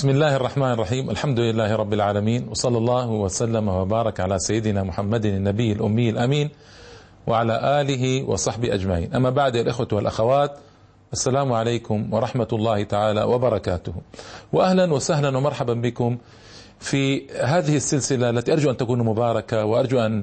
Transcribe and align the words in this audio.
بسم 0.00 0.10
الله 0.10 0.36
الرحمن 0.36 0.72
الرحيم 0.72 1.10
الحمد 1.10 1.40
لله 1.40 1.76
رب 1.76 1.92
العالمين 1.92 2.48
وصلى 2.48 2.78
الله 2.78 3.08
وسلم 3.08 3.68
وبارك 3.68 4.20
على 4.20 4.38
سيدنا 4.38 4.82
محمد 4.82 5.26
النبي 5.26 5.72
الأمي 5.72 6.10
الأمين 6.10 6.50
وعلى 7.26 7.80
آله 7.80 8.22
وصحبه 8.22 8.74
أجمعين 8.74 9.14
أما 9.14 9.30
بعد 9.30 9.56
الإخوة 9.56 9.88
والأخوات 9.92 10.58
السلام 11.12 11.52
عليكم 11.52 12.14
ورحمة 12.14 12.48
الله 12.52 12.82
تعالى 12.82 13.22
وبركاته 13.22 13.92
وأهلا 14.52 14.92
وسهلا 14.92 15.38
ومرحبا 15.38 15.74
بكم 15.74 16.18
في 16.78 17.30
هذه 17.30 17.76
السلسلة 17.76 18.30
التي 18.30 18.52
أرجو 18.52 18.70
أن 18.70 18.76
تكون 18.76 18.98
مباركة 18.98 19.64
وأرجو 19.64 20.00
أن 20.00 20.22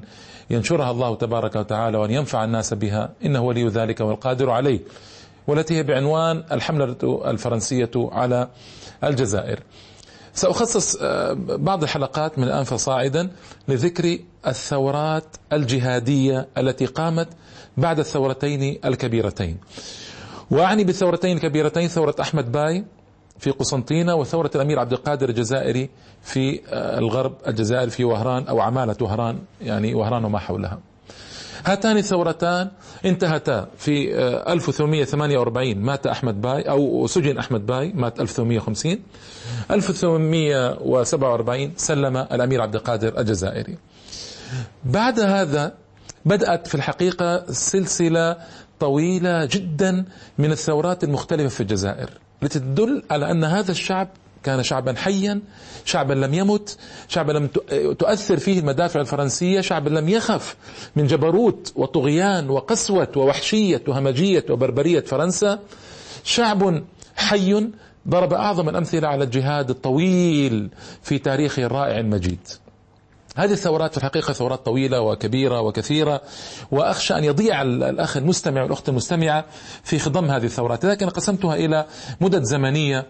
ينشرها 0.50 0.90
الله 0.90 1.14
تبارك 1.14 1.56
وتعالى 1.56 1.98
وأن 1.98 2.10
ينفع 2.10 2.44
الناس 2.44 2.74
بها 2.74 3.10
إنه 3.24 3.42
ولي 3.42 3.68
ذلك 3.68 4.00
والقادر 4.00 4.50
عليه 4.50 4.80
والتي 5.46 5.76
هي 5.76 5.82
بعنوان 5.82 6.44
الحملة 6.52 6.96
الفرنسية 7.30 7.90
على 7.96 8.48
الجزائر. 9.04 9.60
سأخصص 10.34 10.96
بعض 11.42 11.82
الحلقات 11.82 12.38
من 12.38 12.44
الآن 12.44 12.64
فصاعدا 12.64 13.30
لذكر 13.68 14.18
الثورات 14.46 15.24
الجهادية 15.52 16.48
التي 16.58 16.86
قامت 16.86 17.28
بعد 17.76 17.98
الثورتين 17.98 18.78
الكبيرتين. 18.84 19.56
وأعني 20.50 20.84
بالثورتين 20.84 21.36
الكبيرتين 21.36 21.88
ثورة 21.88 22.14
أحمد 22.20 22.52
باي 22.52 22.84
في 23.38 23.50
قسنطينة 23.50 24.14
وثورة 24.14 24.50
الأمير 24.54 24.78
عبد 24.78 24.92
القادر 24.92 25.28
الجزائري 25.28 25.90
في 26.22 26.60
الغرب 26.72 27.34
الجزائر 27.46 27.88
في 27.88 28.04
وهران 28.04 28.46
أو 28.48 28.60
عمالة 28.60 28.96
وهران 29.00 29.38
يعني 29.60 29.94
وهران 29.94 30.24
وما 30.24 30.38
حولها. 30.38 30.78
هاتان 31.66 31.96
الثورتان 31.96 32.68
انتهتا 33.04 33.68
في 33.78 34.14
1848 34.52 35.76
مات 35.78 36.06
أحمد 36.06 36.40
باي 36.40 36.62
أو 36.62 37.06
سجن 37.06 37.38
أحمد 37.38 37.66
باي 37.66 37.92
مات 37.94 38.20
1850 38.20 38.98
1847 39.70 41.72
سلم 41.76 42.16
الأمير 42.16 42.60
عبد 42.62 42.74
القادر 42.74 43.18
الجزائري. 43.20 43.78
بعد 44.84 45.20
هذا 45.20 45.72
بدأت 46.24 46.66
في 46.66 46.74
الحقيقة 46.74 47.44
سلسلة 47.52 48.36
طويلة 48.80 49.44
جدا 49.44 50.04
من 50.38 50.52
الثورات 50.52 51.04
المختلفة 51.04 51.48
في 51.48 51.60
الجزائر 51.60 52.10
التي 52.42 52.58
تدل 52.58 53.02
على 53.10 53.30
أن 53.30 53.44
هذا 53.44 53.70
الشعب 53.70 54.08
كان 54.48 54.62
شعبا 54.62 54.94
حيا 54.96 55.40
شعبا 55.84 56.14
لم 56.14 56.34
يمت 56.34 56.76
شعبا 57.08 57.32
لم 57.32 57.46
تؤثر 57.94 58.36
فيه 58.38 58.58
المدافع 58.60 59.00
الفرنسية 59.00 59.60
شعبا 59.60 59.88
لم 59.90 60.08
يخف 60.08 60.56
من 60.96 61.06
جبروت 61.06 61.72
وطغيان 61.76 62.50
وقسوة 62.50 63.08
ووحشية 63.16 63.82
وهمجية 63.88 64.44
وبربرية 64.50 65.00
فرنسا. 65.00 65.58
شعب 66.24 66.84
حي 67.16 67.66
ضرب 68.08 68.32
أعظم 68.34 68.68
الأمثلة 68.68 69.08
على 69.08 69.24
الجهاد 69.24 69.70
الطويل 69.70 70.68
في 71.02 71.18
تاريخه 71.18 71.62
الرائع 71.62 71.98
المجيد. 71.98 72.48
هذه 73.38 73.52
الثورات 73.52 73.90
في 73.90 73.98
الحقيقة 73.98 74.32
ثورات 74.32 74.66
طويلة 74.66 75.00
وكبيرة 75.00 75.60
وكثيرة 75.60 76.20
وأخشى 76.70 77.14
أن 77.18 77.24
يضيع 77.24 77.62
الأخ 77.62 78.16
المستمع 78.16 78.62
والأخت 78.62 78.88
المستمعة 78.88 79.44
في 79.84 79.98
خضم 79.98 80.30
هذه 80.30 80.44
الثورات. 80.44 80.84
لكن 80.84 81.08
قسمتها 81.08 81.54
إلى 81.54 81.84
مدد 82.20 82.42
زمنية. 82.42 83.06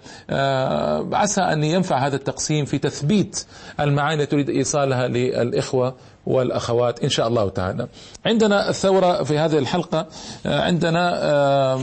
عسى 1.12 1.41
أن 1.41 1.65
ينفع 1.65 2.06
هذا 2.06 2.17
التقسيم 2.17 2.65
في 2.65 2.79
تثبيت 2.79 3.47
المعاني 3.81 4.23
التي 4.23 4.31
تريد 4.31 4.51
إيصالها 4.51 5.09
للإخوة 5.09 5.95
والأخوات 6.27 7.05
إن 7.05 7.09
شاء 7.09 7.29
الله 7.29 7.49
تعالى. 7.49 7.89
عندنا 8.27 8.69
الثورة 8.69 9.23
في 9.23 9.39
هذه 9.39 9.59
الحلقة 9.59 10.06
عندنا 10.47 11.79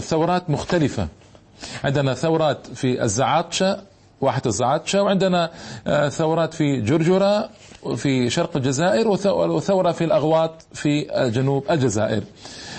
ثورات 0.00 0.50
مختلفة. 0.50 1.08
عندنا 1.84 2.14
ثورات 2.14 2.66
في 2.74 3.02
الزعاطشة 3.02 3.80
واحة 4.20 4.42
الزعاتشة 4.46 5.02
وعندنا 5.02 5.50
ثورات 6.08 6.54
في 6.54 6.80
جرجرة 6.80 7.48
في 7.96 8.30
شرق 8.30 8.56
الجزائر 8.56 9.08
وثورة 9.48 9.92
في 9.92 10.04
الأغواط 10.04 10.62
في 10.72 11.06
جنوب 11.34 11.64
الجزائر. 11.70 12.22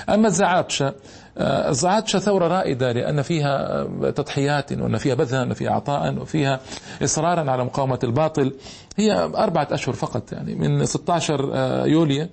أما 0.09 0.27
الزعاتشة 0.27 0.93
الزعاتشة 1.37 2.19
ثورة 2.19 2.47
رائدة 2.47 2.91
لأن 2.91 3.21
فيها 3.21 3.83
تضحيات 4.11 4.71
وأن 4.71 4.97
فيها 4.97 5.15
بذلا 5.15 5.39
وأن 5.39 5.53
فيها 5.53 5.71
عطاء 5.71 6.17
وفيها 6.17 6.59
إصرارا 7.03 7.51
على 7.51 7.63
مقاومة 7.63 7.99
الباطل. 8.03 8.53
هي 8.97 9.13
أربعة 9.35 9.67
أشهر 9.71 9.95
فقط 9.95 10.31
يعني 10.31 10.55
من 10.55 10.85
16 10.85 11.51
يوليو 11.87 12.27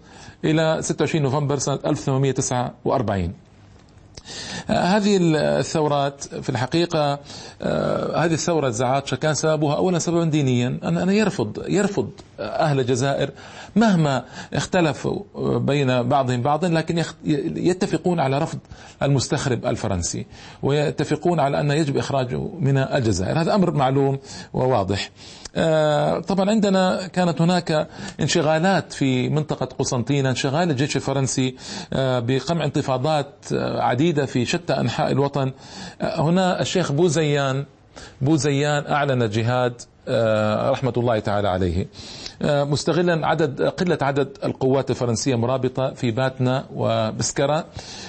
إلى 0.44 0.78
26 0.82 1.22
نوفمبر 1.22 1.58
سنة 1.58 1.78
1849 1.86 3.32
هذه 4.66 5.18
الثورات 5.20 6.24
في 6.24 6.48
الحقيقة 6.48 7.12
هذه 8.14 8.32
الثورة 8.32 8.68
الزعاتشة 8.68 9.14
كان 9.14 9.34
سببها 9.34 9.76
أولا 9.76 9.98
سببا 9.98 10.24
دينيا. 10.24 10.78
أنا 10.82 11.12
يرفض 11.12 11.64
يرفض 11.68 12.10
أهل 12.40 12.80
الجزائر 12.80 13.30
مهما 13.76 14.24
اختلفوا 14.54 15.22
بين 15.58 16.02
بعضهم 16.02 16.42
بعضا 16.42 16.68
لكن 16.68 17.02
يتفقون 17.56 18.20
على 18.20 18.38
رفض 18.38 18.58
المستخرب 19.02 19.66
الفرنسي 19.66 20.26
ويتفقون 20.62 21.40
على 21.40 21.60
أن 21.60 21.70
يجب 21.70 21.96
إخراجه 21.96 22.40
من 22.60 22.78
الجزائر. 22.78 23.40
هذا 23.40 23.54
أمر 23.54 23.70
معلوم 23.70 24.18
وواضح. 24.52 25.10
طبعا 26.28 26.50
عندنا 26.50 27.06
كانت 27.06 27.40
هناك 27.40 27.88
انشغالات 28.20 28.92
في 28.92 29.28
منطقة 29.28 29.66
قسنطينة 29.66 30.30
انشغال 30.30 30.70
الجيش 30.70 30.96
الفرنسي 30.96 31.54
بقمع 31.92 32.64
انتفاضات 32.64 33.32
عديدة 33.52 34.26
في 34.26 34.44
شتى 34.44 34.72
أنحاء 34.72 35.10
الوطن. 35.10 35.52
هنا 36.00 36.60
الشيخ 36.60 36.92
بوزيان 36.92 37.64
بوزيان 38.20 38.86
أعلن 38.86 39.28
جهاد 39.30 39.82
رحمة 40.70 40.92
الله 40.96 41.18
تعالى 41.18 41.48
عليه. 41.48 41.86
مستغلا 42.42 43.26
عدد 43.26 43.62
قلة 43.62 43.98
عدد 44.02 44.28
القوات 44.44 44.90
الفرنسية 44.90 45.34
مرابطة 45.34 45.94
في 45.94 46.10
باتنا 46.10 46.64
وبسكرة 46.74 47.64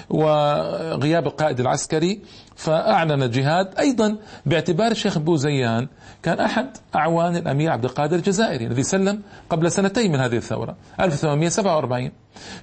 وغياب 0.09 1.27
القائد 1.27 1.59
العسكري. 1.59 2.19
فأعلن 2.59 3.23
الجهاد 3.23 3.79
أيضا 3.79 4.17
باعتبار 4.45 4.91
الشيخ 4.91 5.17
بوزيان 5.17 5.87
كان 6.23 6.39
أحد 6.39 6.77
أعوان 6.95 7.35
الأمير 7.35 7.71
عبد 7.71 7.85
القادر 7.85 8.15
الجزائري 8.15 8.65
الذي 8.65 8.83
سلم 8.83 9.21
قبل 9.49 9.71
سنتين 9.71 10.11
من 10.11 10.19
هذه 10.19 10.37
الثورة 10.37 10.75
1847 10.99 12.11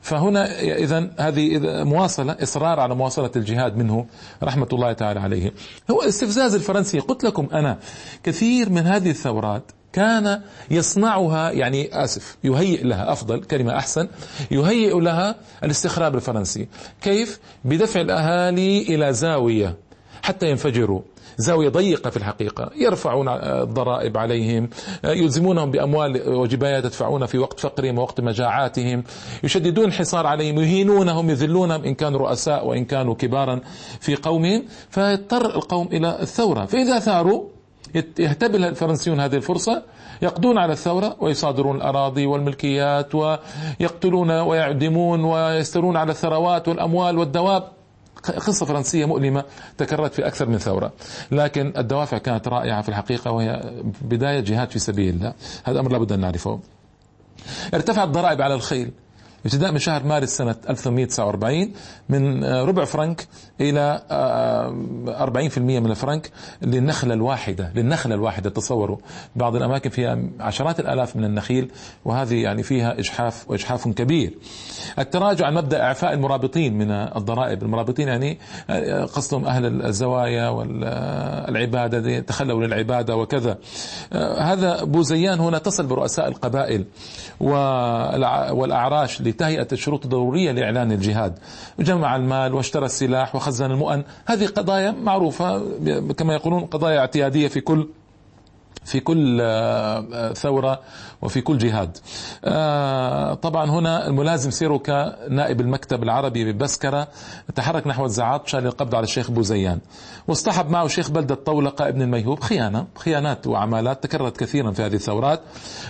فهنا 0.02 0.60
إذا 0.60 1.10
هذه 1.18 1.60
مواصلة 1.84 2.36
إصرار 2.42 2.80
على 2.80 2.94
مواصلة 2.94 3.30
الجهاد 3.36 3.76
منه 3.76 4.06
رحمة 4.42 4.68
الله 4.72 4.92
تعالى 4.92 5.20
عليه. 5.20 5.52
هو 5.90 6.02
استفزاز 6.02 6.54
الفرنسي 6.54 6.98
قلت 6.98 7.24
لكم 7.24 7.48
أنا 7.52 7.78
كثير 8.22 8.70
من 8.70 8.86
هذه 8.86 9.10
الثورات 9.10 9.62
كان 9.92 10.40
يصنعها 10.70 11.50
يعني 11.50 12.04
آسف 12.04 12.36
يهيئ 12.44 12.84
لها 12.84 13.12
أفضل 13.12 13.40
كلمة 13.44 13.76
أحسن 13.76 14.08
يهيئ 14.50 15.00
لها 15.00 15.34
الاستخراب 15.64 16.14
الفرنسي. 16.14 16.68
كيف؟ 17.02 17.40
بدفع 17.64 18.00
الأهالي 18.00 18.82
إلى 18.82 19.12
زاوية. 19.12 19.85
حتى 20.26 20.50
ينفجروا. 20.50 21.00
زاوية 21.38 21.68
ضيقة 21.68 22.10
في 22.10 22.16
الحقيقة. 22.16 22.70
يرفعون 22.76 23.28
الضرائب 23.28 24.18
عليهم 24.18 24.70
يلزمونهم 25.04 25.70
بأموال 25.70 26.28
وجبايات 26.28 26.84
يدفعون 26.84 27.26
في 27.26 27.38
وقت 27.38 27.60
فقرهم 27.60 27.98
ووقت 27.98 28.20
مجاعاتهم 28.20 29.04
يشددون 29.44 29.84
الحصار 29.84 30.26
عليهم 30.26 30.58
يهينونهم 30.58 31.30
يذلونهم 31.30 31.84
إن 31.84 31.94
كانوا 31.94 32.20
رؤساء 32.20 32.66
وإن 32.66 32.84
كانوا 32.84 33.14
كبارا 33.14 33.60
في 34.00 34.14
قومهم. 34.14 34.62
فيضطر 34.90 35.54
القوم 35.56 35.88
إلى 35.92 36.18
الثورة. 36.22 36.64
فإذا 36.64 36.98
ثاروا 36.98 37.44
يهتبل 38.18 38.64
الفرنسيون 38.64 39.20
هذه 39.20 39.36
الفرصة 39.36 39.82
يقضون 40.22 40.58
على 40.58 40.72
الثورة 40.72 41.16
ويصادرون 41.20 41.76
الأراضي 41.76 42.26
والملكيات 42.26 43.14
ويقتلون 43.14 44.30
ويعدمون 44.30 45.24
ويسترون 45.24 45.96
على 45.96 46.10
الثروات 46.10 46.68
والأموال 46.68 47.18
والدواب. 47.18 47.75
قصة 48.30 48.66
فرنسية 48.66 49.04
مؤلمة 49.04 49.44
تكررت 49.78 50.14
في 50.14 50.26
أكثر 50.26 50.48
من 50.48 50.58
ثورة. 50.58 50.92
لكن 51.30 51.72
الدوافع 51.76 52.18
كانت 52.18 52.48
رائعة 52.48 52.82
في 52.82 52.88
الحقيقة 52.88 53.30
وهي 53.30 53.82
بداية 54.02 54.40
جهاد 54.40 54.70
في 54.70 54.78
سبيل 54.78 55.14
الله. 55.14 55.34
هذا 55.64 55.80
أمر 55.80 55.92
لابد 55.92 56.12
أن 56.12 56.20
نعرفه. 56.20 56.60
ارتفعت 57.74 58.06
الضرائب 58.06 58.42
على 58.42 58.54
الخيل. 58.54 58.90
ابتداء 59.46 59.72
من 59.72 59.78
شهر 59.78 60.04
مارس 60.04 60.28
سنة 60.28 60.56
1849 60.70 61.72
من 62.08 62.44
ربع 62.44 62.84
فرنك 62.84 63.26
إلى 63.60 64.02
40% 65.56 65.58
من 65.58 65.90
الفرنك 65.90 66.30
للنخلة 66.62 67.14
الواحدة 67.14 67.72
للنخلة 67.74 68.14
الواحدة. 68.14 68.50
تصوروا 68.50 68.96
بعض 69.36 69.56
الأماكن 69.56 69.90
فيها 69.90 70.18
عشرات 70.40 70.80
الآلاف 70.80 71.16
من 71.16 71.24
النخيل 71.24 71.70
وهذه 72.04 72.42
يعني 72.42 72.62
فيها 72.62 72.98
إجحاف 72.98 73.50
وإجحاف 73.50 73.88
كبير. 73.88 74.34
التراجع 74.98 75.46
عن 75.46 75.54
مبدأ 75.54 75.82
إعفاء 75.82 76.12
المرابطين 76.12 76.78
من 76.78 76.90
الضرائب. 76.90 77.62
المرابطين 77.62 78.08
يعني 78.08 78.38
قصدهم 79.14 79.44
أهل 79.46 79.86
الزوايا 79.86 80.48
والعبادة 80.48 82.20
تخلوا 82.20 82.66
للعبادة 82.66 83.16
وكذا. 83.16 83.58
هذا 84.38 84.84
بوزيان 84.84 85.40
هنا 85.40 85.56
اتصل 85.56 85.86
برؤساء 85.86 86.28
القبائل 86.28 86.84
والأعراش 88.50 89.22
لتهيئة 89.36 89.68
الشروط 89.72 90.04
الضرورية 90.04 90.52
لإعلان 90.52 90.92
الجهاد. 90.92 91.38
جمع 91.80 92.16
المال 92.16 92.54
واشترى 92.54 92.86
السلاح 92.86 93.34
وخزن 93.34 93.70
المؤن. 93.70 94.02
هذه 94.26 94.46
قضايا 94.46 94.90
معروفة 94.90 95.62
كما 96.12 96.34
يقولون 96.34 96.64
قضايا 96.64 96.98
اعتيادية 96.98 97.48
في 97.48 97.60
كل 97.60 97.88
في 98.86 99.00
كل 99.00 99.38
آه، 99.42 100.32
ثورة 100.32 100.80
وفي 101.22 101.40
كل 101.40 101.58
جهاد. 101.58 101.98
آه، 102.44 103.34
طبعا 103.34 103.70
هنا 103.70 104.06
الملازم 104.06 104.50
سيروكا 104.50 105.16
نائب 105.28 105.60
المكتب 105.60 106.02
العربي 106.02 106.52
ببسكرة 106.52 107.08
تحرك 107.54 107.86
نحو 107.86 108.04
الزعاطشة 108.04 108.60
للقبض 108.60 108.94
على 108.94 109.04
الشيخ 109.04 109.30
بوزيان 109.30 109.78
واصطحب 110.28 110.70
معه 110.70 110.88
شيخ 110.88 111.10
بلدة 111.10 111.34
طولقة 111.34 111.88
ابن 111.88 112.02
الميهوب. 112.02 112.40
خيانة 112.42 112.86
خيانات 112.96 113.46
وعمالات 113.46 114.02
تكررت 114.02 114.36
كثيرا 114.36 114.70
في 114.70 114.82
هذه 114.82 114.94
الثورات 114.94 115.40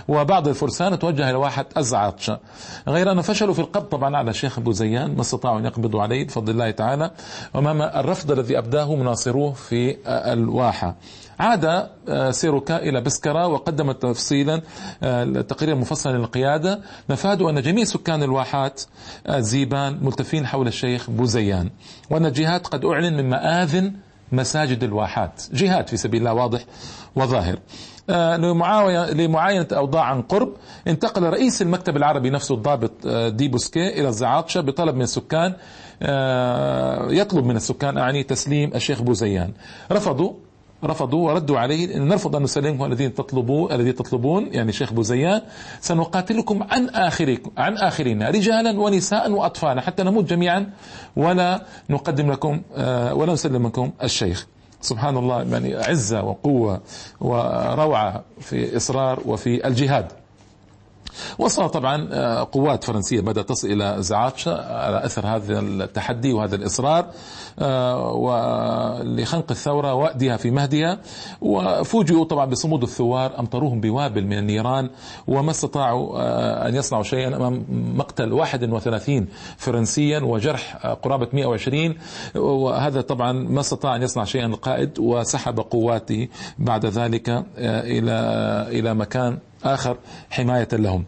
وبعض 0.07 0.47
الفرسان 0.47 0.99
توجه 0.99 1.29
إلى 1.29 1.37
واحد 1.37 1.65
الزعاطشة 1.77 2.39
غير 2.87 3.11
أنه 3.11 3.21
فشلوا 3.21 3.53
في 3.53 3.59
القبض 3.59 3.85
طبعا 3.85 4.17
على 4.17 4.29
الشيخ 4.29 4.59
بوزيان 4.59 5.15
ما 5.15 5.21
استطاعوا 5.21 5.59
أن 5.59 5.65
يقبضوا 5.65 6.01
عليه 6.01 6.25
بفضل 6.27 6.51
الله 6.53 6.71
تعالى. 6.71 7.11
أمام 7.55 7.81
الرفض 7.81 8.31
الذي 8.31 8.57
أبداه 8.57 8.95
مناصروه 8.95 9.53
في 9.53 9.97
الواحة. 10.07 10.95
عاد 11.39 11.89
آه، 12.09 12.31
سيروكا 12.31 12.77
إلى 12.77 13.01
بسكرة 13.01 13.47
وقدم 13.47 13.91
تفصيلا 13.91 14.61
آه، 15.03 15.23
تقريرا 15.23 15.75
مفصلا 15.75 16.17
للقيادة. 16.17 16.79
مفاده 17.09 17.49
أن 17.49 17.61
جميع 17.61 17.83
سكان 17.83 18.23
الواحات 18.23 18.81
الزيبان 19.29 19.93
آه، 19.93 20.03
ملتفين 20.05 20.47
حول 20.47 20.67
الشيخ 20.67 21.09
بوزيان. 21.09 21.69
وأن 22.09 22.25
الجهات 22.25 22.67
قد 22.67 22.85
أعلن 22.85 23.17
من 23.17 23.29
مآذن 23.29 23.93
مساجد 24.31 24.83
الواحات. 24.83 25.43
جهاد 25.53 25.87
في 25.87 25.97
سبيل 25.97 26.19
الله 26.19 26.33
واضح 26.33 26.59
وظاهر. 27.15 27.59
لمعاينة 29.13 29.67
أوضاع 29.71 30.03
عن 30.03 30.21
قرب 30.21 30.53
انتقل 30.87 31.23
رئيس 31.23 31.61
المكتب 31.61 31.97
العربي 31.97 32.29
نفسه 32.29 32.55
الضابط 32.55 33.07
دي 33.07 33.47
بوسكي 33.47 33.99
إلى 33.99 34.07
الزعاطشة 34.07 34.61
بطلب 34.61 34.95
من 34.95 35.01
السكان 35.01 35.53
يطلب 37.17 37.45
من 37.45 37.55
السكان 37.55 37.97
أعني 37.97 38.23
تسليم 38.23 38.71
الشيخ 38.75 39.01
بوزيان. 39.01 39.53
رفضوا 39.91 40.33
رفضوا 40.83 41.31
وردوا 41.31 41.59
عليه 41.59 41.97
نرفض 41.97 42.35
أن 42.35 42.43
نسلمكم 42.43 42.85
الذين 42.85 43.13
تطلبون 43.13 43.71
الذي 43.71 43.91
تطلبون 43.91 44.53
يعني 44.53 44.71
شيخ 44.71 44.93
بوزيان 44.93 45.41
سنقاتلكم 45.81 46.63
عن 46.63 46.89
اخركم 46.89 47.51
عن 47.57 47.77
اخرنا 47.77 48.29
رجالا 48.29 48.79
ونساء 48.79 49.31
واطفالا 49.31 49.81
حتى 49.81 50.03
نموت 50.03 50.25
جميعا 50.25 50.69
ولا 51.15 51.65
نقدم 51.89 52.31
لكم 52.31 52.61
آه، 52.75 53.13
ولا 53.13 53.33
نسلم 53.33 53.67
لكم 53.67 53.91
الشيخ. 54.03 54.47
سبحان 54.81 55.17
الله 55.17 55.43
يعني 55.43 55.75
عزة 55.75 56.23
وقوة 56.23 56.81
وروعة 57.21 58.23
في 58.39 58.77
إصرار 58.77 59.19
وفي 59.25 59.67
الجهاد. 59.67 60.11
وصل 61.39 61.69
طبعا 61.69 62.09
آه، 62.11 62.47
قوات 62.51 62.83
فرنسية 62.83 63.21
بدأت 63.21 63.49
تصل 63.49 63.67
إلى 63.67 63.95
زعاتشا 63.99 64.51
على 64.51 65.05
أثر 65.05 65.27
هذا 65.27 65.59
التحدي 65.59 66.33
وهذا 66.33 66.55
الإصرار. 66.55 66.99
آه، 66.99 67.11
ولخنق 68.13 69.51
الثورة 69.51 69.93
وأدها 69.93 70.37
في 70.37 70.51
مهدها. 70.51 70.99
وفوجئوا 71.41 72.25
طبعا 72.25 72.45
بصمود 72.45 72.83
الثوار 72.83 73.39
أمطروهم 73.39 73.81
بوابل 73.81 74.25
من 74.25 74.37
النيران 74.37 74.89
وما 75.27 75.51
استطاعوا 75.51 76.19
آه، 76.19 76.67
أن 76.67 76.75
يصنعوا 76.75 77.03
شيئا 77.03 77.35
أمام 77.35 77.65
مقتل 77.95 78.33
31 78.33 79.27
فرنسيا 79.57 80.19
وجرح 80.19 80.75
قرابة 80.77 81.27
120 81.33 81.95
وهذا 82.35 83.01
طبعا 83.01 83.31
ما 83.31 83.59
استطاع 83.59 83.95
أن 83.95 84.01
يصنع 84.03 84.23
شيئا 84.23 84.45
القائد 84.45 84.99
وسحب 84.99 85.59
قواته 85.59 86.27
بعد 86.59 86.85
ذلك 86.85 87.29
إلى 87.57 88.17
إلى 88.79 88.93
مكان 88.93 89.37
آخر 89.63 89.97
حماية 90.29 90.67
لهم. 90.73 91.05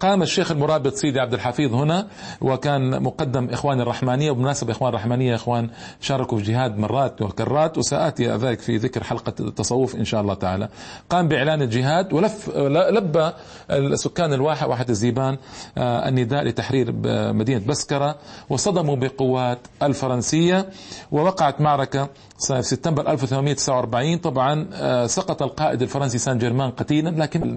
قام 0.00 0.22
الشيخ 0.22 0.50
المرابط 0.50 0.94
سيدي 0.94 1.20
عبد 1.20 1.34
الحفيظ 1.34 1.74
هنا 1.74 2.06
وكان 2.40 3.02
مقدم 3.02 3.48
إخوان 3.50 3.80
الرحمانية. 3.80 4.30
وبمناسبة 4.30 4.72
إخوان 4.72 4.88
الرحمانية 4.88 5.34
إخوان 5.34 5.70
شاركوا 6.00 6.38
في 6.38 6.44
جهاد 6.44 6.78
مرات 6.78 7.22
وكرات 7.22 7.78
وسآتي 7.78 8.26
ذلك 8.26 8.60
في 8.60 8.76
ذكر 8.76 9.04
حلقة 9.04 9.34
التصوف 9.40 9.96
إن 9.96 10.04
شاء 10.04 10.20
الله 10.20 10.34
تعالى. 10.34 10.68
قام 11.10 11.28
بإعلان 11.28 11.62
الجهاد 11.62 12.12
ولف 12.12 12.50
لبى 12.56 13.30
السكان 13.70 14.32
الواحة 14.32 14.68
واحد 14.68 14.90
الزيبان 14.90 15.38
آه، 15.78 16.08
النداء 16.08 16.44
لتحرير 16.44 16.92
مدينة 17.32 17.66
بسكرة. 17.66 18.16
وصدموا 18.50 18.96
بقوات 18.96 19.58
الفرنسية 19.82 20.68
ووقعت 21.12 21.60
معركة 21.60 22.08
في 22.38 22.62
سبتمبر 22.62 23.10
1849 23.12 24.18
طبعا 24.18 24.68
آه، 24.72 25.06
سقط 25.06 25.42
القائد 25.42 25.82
الفرنسي 25.82 26.18
سان 26.18 26.38
جيرمان 26.38 26.70
قتيلا 26.70 27.10
لكن 27.10 27.56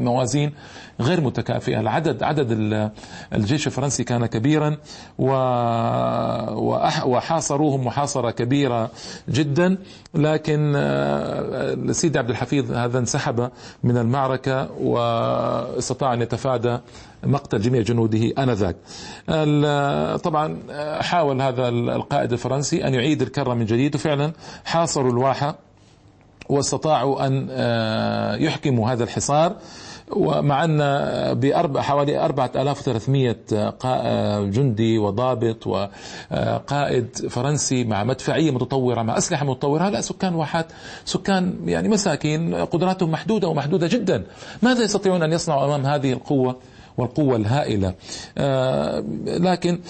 موازين 0.00 0.52
غير 1.00 1.20
متكافئة. 1.20 1.80
العدد 1.80 2.22
عدد 2.22 2.46
الجيش 3.32 3.66
الفرنسي 3.66 4.04
كان 4.04 4.26
كبيرا 4.26 4.76
وحاصروهم 7.04 7.86
محاصرة 7.86 8.30
كبيرة 8.30 8.90
جدا. 9.28 9.78
لكن 10.14 10.72
آه، 10.76 11.92
سيدي 11.92 12.18
عبد 12.18 12.30
الحفيظ 12.30 12.72
هذا 12.72 12.98
انسحب 12.98 13.50
من 13.84 13.96
المعركة 13.96 14.70
واستطاع 14.80 16.14
أن 16.14 16.22
يتفادى 16.22 16.78
مقتل 17.24 17.60
جميع 17.60 17.82
جنوده 17.82 18.32
آنذاك. 18.38 18.76
طبعا 20.18 20.58
آه، 20.70 21.02
حاول 21.02 21.42
هذا 21.42 21.68
القائد 21.68 22.32
الفرنسي 22.32 22.86
أن 22.86 22.94
يعيد 22.94 23.22
الكرة 23.22 23.54
من 23.54 23.64
جديد 23.66 23.94
وفعلا 23.94 24.32
حاصروا 24.64 25.12
الواحة 25.12 25.54
واستطاعوا 26.48 27.26
أن 27.26 27.48
آه، 27.50 28.36
يحكموا 28.36 28.90
هذا 28.90 29.04
الحصار. 29.04 29.56
ومع 30.16 30.64
أن 30.64 30.78
بأربع 31.34 31.80
حوالي 31.82 32.24
4300 32.24 33.36
جندي 34.50 34.98
وضابط 34.98 35.66
وقائد 35.66 37.16
فرنسي 37.30 37.84
مع 37.84 38.04
مدفعية 38.04 38.50
متطورة 38.50 39.02
مع 39.02 39.18
أسلحة 39.18 39.44
متطورة 39.46 39.82
هؤلاء 39.82 40.00
سكان 40.00 40.34
واحات 40.34 40.66
سكان 41.04 41.54
يعني 41.64 41.88
مساكين 41.88 42.54
قدراتهم 42.54 43.10
محدودة 43.10 43.48
ومحدودة 43.48 43.86
جدا. 43.86 44.24
ماذا 44.62 44.82
يستطيعون 44.84 45.22
أن 45.22 45.32
يصنعوا 45.32 45.64
أمام 45.64 45.86
هذه 45.86 46.12
القوة؟ 46.12 46.56
والقوة 46.96 47.36
الهائلة. 47.36 47.94
آه، 48.38 49.04
لكن 49.26 49.80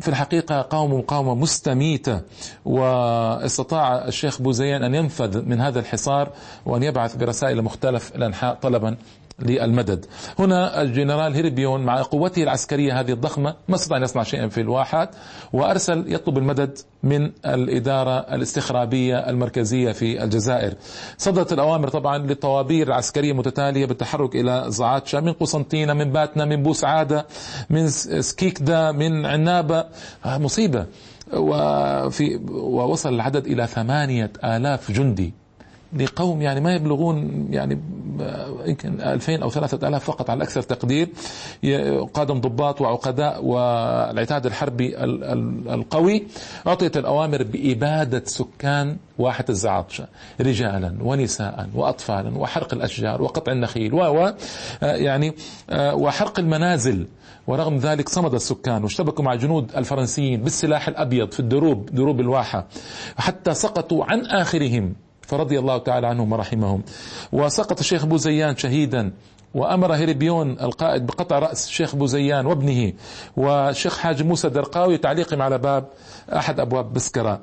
في 0.00 0.08
الحقيقة 0.08 0.62
قاوموا 0.62 0.98
مقاومة 0.98 1.34
مستميتة 1.34 2.20
واستطاع 2.64 4.04
الشيخ 4.08 4.42
بوزيان 4.42 4.82
أن 4.82 4.94
ينفذ 4.94 5.42
من 5.48 5.60
هذا 5.60 5.80
الحصار 5.80 6.28
وأن 6.66 6.82
يبعث 6.82 7.16
برسائل 7.16 7.62
مختلف 7.62 8.16
الأنحاء 8.16 8.54
طلبا 8.54 8.96
للمدد. 9.38 10.06
هنا 10.38 10.82
الجنرال 10.82 11.34
هيربيون 11.34 11.80
مع 11.84 12.02
قوته 12.02 12.42
العسكرية 12.42 13.00
هذه 13.00 13.12
الضخمة 13.12 13.54
ما 13.68 13.74
استطاع 13.74 13.98
أن 13.98 14.02
يصنع 14.02 14.22
شيئا 14.22 14.48
في 14.48 14.60
الواحات 14.60 15.10
وأرسل 15.52 16.04
يطلب 16.14 16.38
المدد 16.38 16.78
من 17.02 17.30
الإدارة 17.46 18.18
الاستخرابية 18.18 19.18
المركزية 19.30 19.92
في 19.92 20.24
الجزائر. 20.24 20.74
صدرت 21.18 21.52
الأوامر 21.52 21.88
طبعا 21.88 22.18
للطوابير 22.18 22.86
العسكرية 22.86 23.32
متتالية 23.32 23.86
بالتحرك 23.86 24.36
إلى 24.36 24.64
زعاتشا 24.68 25.16
من 25.16 25.32
قسنطينة 25.32 25.92
من 25.94 26.12
باتنا 26.12 26.44
من 26.44 26.62
بوسعادة 26.62 27.26
من 27.70 27.88
سكيكدا 27.88 28.92
من 28.92 29.26
عنابة. 29.26 29.84
آه، 30.24 30.38
مصيبة. 30.38 30.86
وفي 31.32 32.40
ووصل 32.50 33.14
العدد 33.14 33.46
إلى 33.46 33.66
ثمانية 33.66 34.32
آلاف 34.44 34.90
جندي. 34.90 35.39
لقوم 35.92 36.42
يعني 36.42 36.60
ما 36.60 36.74
يبلغون 36.74 37.46
يعني 37.50 37.80
يمكن 38.66 39.00
2000 39.00 39.42
أو 39.42 39.50
3000 39.50 40.04
فقط 40.04 40.30
على 40.30 40.44
أكثر 40.44 40.62
تقدير 40.62 41.08
قادم 42.14 42.40
ضباط 42.40 42.80
وعقداء 42.80 43.44
والعتاد 43.44 44.46
الحربي 44.46 44.98
القوي. 45.74 46.26
أعطيت 46.66 46.96
الأوامر 46.96 47.42
بإبادة 47.42 48.22
سكان 48.26 48.96
واحة 49.18 49.44
الزعاطشه 49.48 50.06
رجالا 50.40 50.96
ونساء 51.02 51.68
واطفالا 51.74 52.38
وحرق 52.38 52.74
الأشجار 52.74 53.22
وقطع 53.22 53.52
النخيل 53.52 53.94
و 53.94 54.32
يعني 54.82 55.34
وحرق 55.72 56.38
المنازل. 56.38 57.06
ورغم 57.46 57.76
ذلك 57.76 58.08
صمد 58.08 58.34
السكان 58.34 58.82
واشتبكوا 58.82 59.24
مع 59.24 59.34
جنود 59.34 59.70
الفرنسيين 59.76 60.42
بالسلاح 60.42 60.88
الأبيض 60.88 61.32
في 61.32 61.40
الدروب 61.40 61.86
دروب 61.86 62.20
الواحة 62.20 62.66
حتى 63.16 63.54
سقطوا 63.54 64.04
عن 64.04 64.20
آخرهم. 64.26 64.94
فرضي 65.30 65.58
الله 65.58 65.78
تعالى 65.78 66.06
عنهم 66.06 66.32
ورحمهم. 66.32 66.82
وسقط 67.32 67.78
الشيخ 67.78 68.06
بوزيان 68.06 68.56
شهيدا 68.56 69.12
وأمر 69.54 69.92
هيربيون 69.92 70.50
القائد 70.60 71.06
بقطع 71.06 71.38
رأس 71.38 71.66
الشيخ 71.66 71.96
بوزيان 71.96 72.46
وابنه 72.46 72.92
والشيخ 73.36 73.98
حاج 73.98 74.22
موسى 74.22 74.48
درقاوي 74.48 74.98
تعليقهم 74.98 75.42
على 75.42 75.58
باب 75.58 75.84
أحد 76.32 76.60
أبواب 76.60 76.92
بسكرة. 76.92 77.40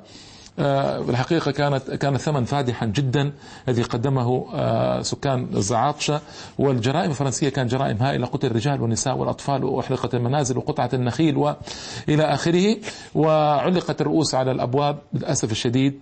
آه، 0.58 1.00
بالحقيقة 1.00 1.50
كانت 1.50 1.90
كان 1.90 2.16
ثمن 2.16 2.44
فادحا 2.44 2.86
جدا 2.86 3.32
الذي 3.68 3.82
قدمه 3.82 4.46
آه، 4.54 5.02
سكان 5.02 5.48
الزعاطشة. 5.56 6.20
والجرائم 6.58 7.10
الفرنسية 7.10 7.48
كانت 7.48 7.70
جرائم 7.70 7.96
هائلة 7.96 8.26
قتل 8.26 8.46
الرجال 8.46 8.82
والنساء 8.82 9.16
والأطفال 9.16 9.64
وأحرقت 9.64 10.14
المنازل 10.14 10.58
وقطعت 10.58 10.94
النخيل 10.94 11.36
وإلى 11.36 12.24
آخره. 12.24 12.76
وعلقت 13.14 14.00
الرؤوس 14.00 14.34
على 14.34 14.50
الأبواب 14.50 14.98
للأسف 15.14 15.52
الشديد. 15.52 16.00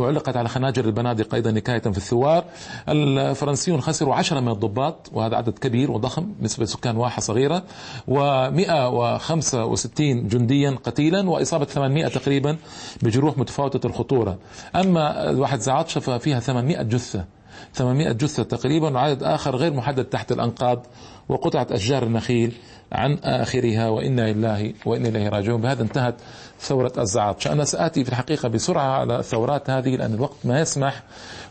وعلقت 0.00 0.36
على 0.36 0.48
خناجر 0.48 0.84
البنادق 0.84 1.34
أيضا 1.34 1.50
نكاية 1.50 1.78
في 1.78 1.96
الثوار. 1.96 2.44
الفرنسيون 2.88 3.80
خسروا 3.80 4.14
عشرة 4.14 4.40
من 4.40 4.48
الضباط 4.48 5.10
وهذا 5.12 5.36
عدد 5.36 5.58
كبير 5.58 5.90
وضخم 5.90 6.32
بالنسبة 6.36 6.64
لسكان 6.64 6.96
واحة 6.96 7.20
صغيرة 7.20 7.62
و165 8.08 10.00
جنديا 10.00 10.78
قتيلا 10.84 11.30
وإصابة 11.30 11.64
800 11.64 12.08
تقريبا 12.08 12.56
بجروح 13.02 13.38
متفاوتة 13.38 13.86
الخطورة. 13.86 14.38
أما 14.76 15.30
واحد 15.30 15.60
زعاطشة 15.60 16.00
ففيها 16.00 16.40
800 16.40 16.82
جثة. 16.82 17.35
800 17.74 18.12
جثة 18.12 18.42
تقريبا 18.42 18.94
وعدد 18.94 19.22
آخر 19.22 19.56
غير 19.56 19.72
محدد 19.72 20.04
تحت 20.04 20.32
الأنقاض. 20.32 20.86
وقطعة 21.28 21.66
أشجار 21.70 22.02
النخيل 22.02 22.52
عن 22.92 23.18
آخرها 23.24 23.88
وإنا 23.88 24.32
لله 24.32 24.72
وإنا 24.86 25.08
إليه 25.08 25.28
راجعون. 25.28 25.60
بهذا 25.60 25.82
انتهت 25.82 26.14
ثورة 26.60 26.92
الزعاط. 26.98 27.46
أنا 27.46 27.64
سآتي 27.64 28.04
في 28.04 28.10
الحقيقة 28.10 28.48
بسرعة 28.48 28.98
على 29.00 29.18
الثورات 29.18 29.70
هذه 29.70 29.96
لأن 29.96 30.14
الوقت 30.14 30.36
ما 30.44 30.60
يسمح 30.60 31.02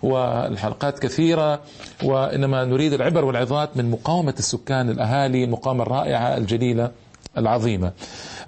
والحلقات 0.03 0.99
كثيرة 0.99 1.61
وإنما 2.03 2.65
نريد 2.65 2.93
العبر 2.93 3.25
والعظات 3.25 3.77
من 3.77 3.91
مقاومة 3.91 4.33
السكان 4.39 4.89
الأهالي 4.89 5.43
المقاومة 5.43 5.83
الرائعة 5.83 6.37
الجليلة 6.37 6.91
العظيمة. 7.37 7.91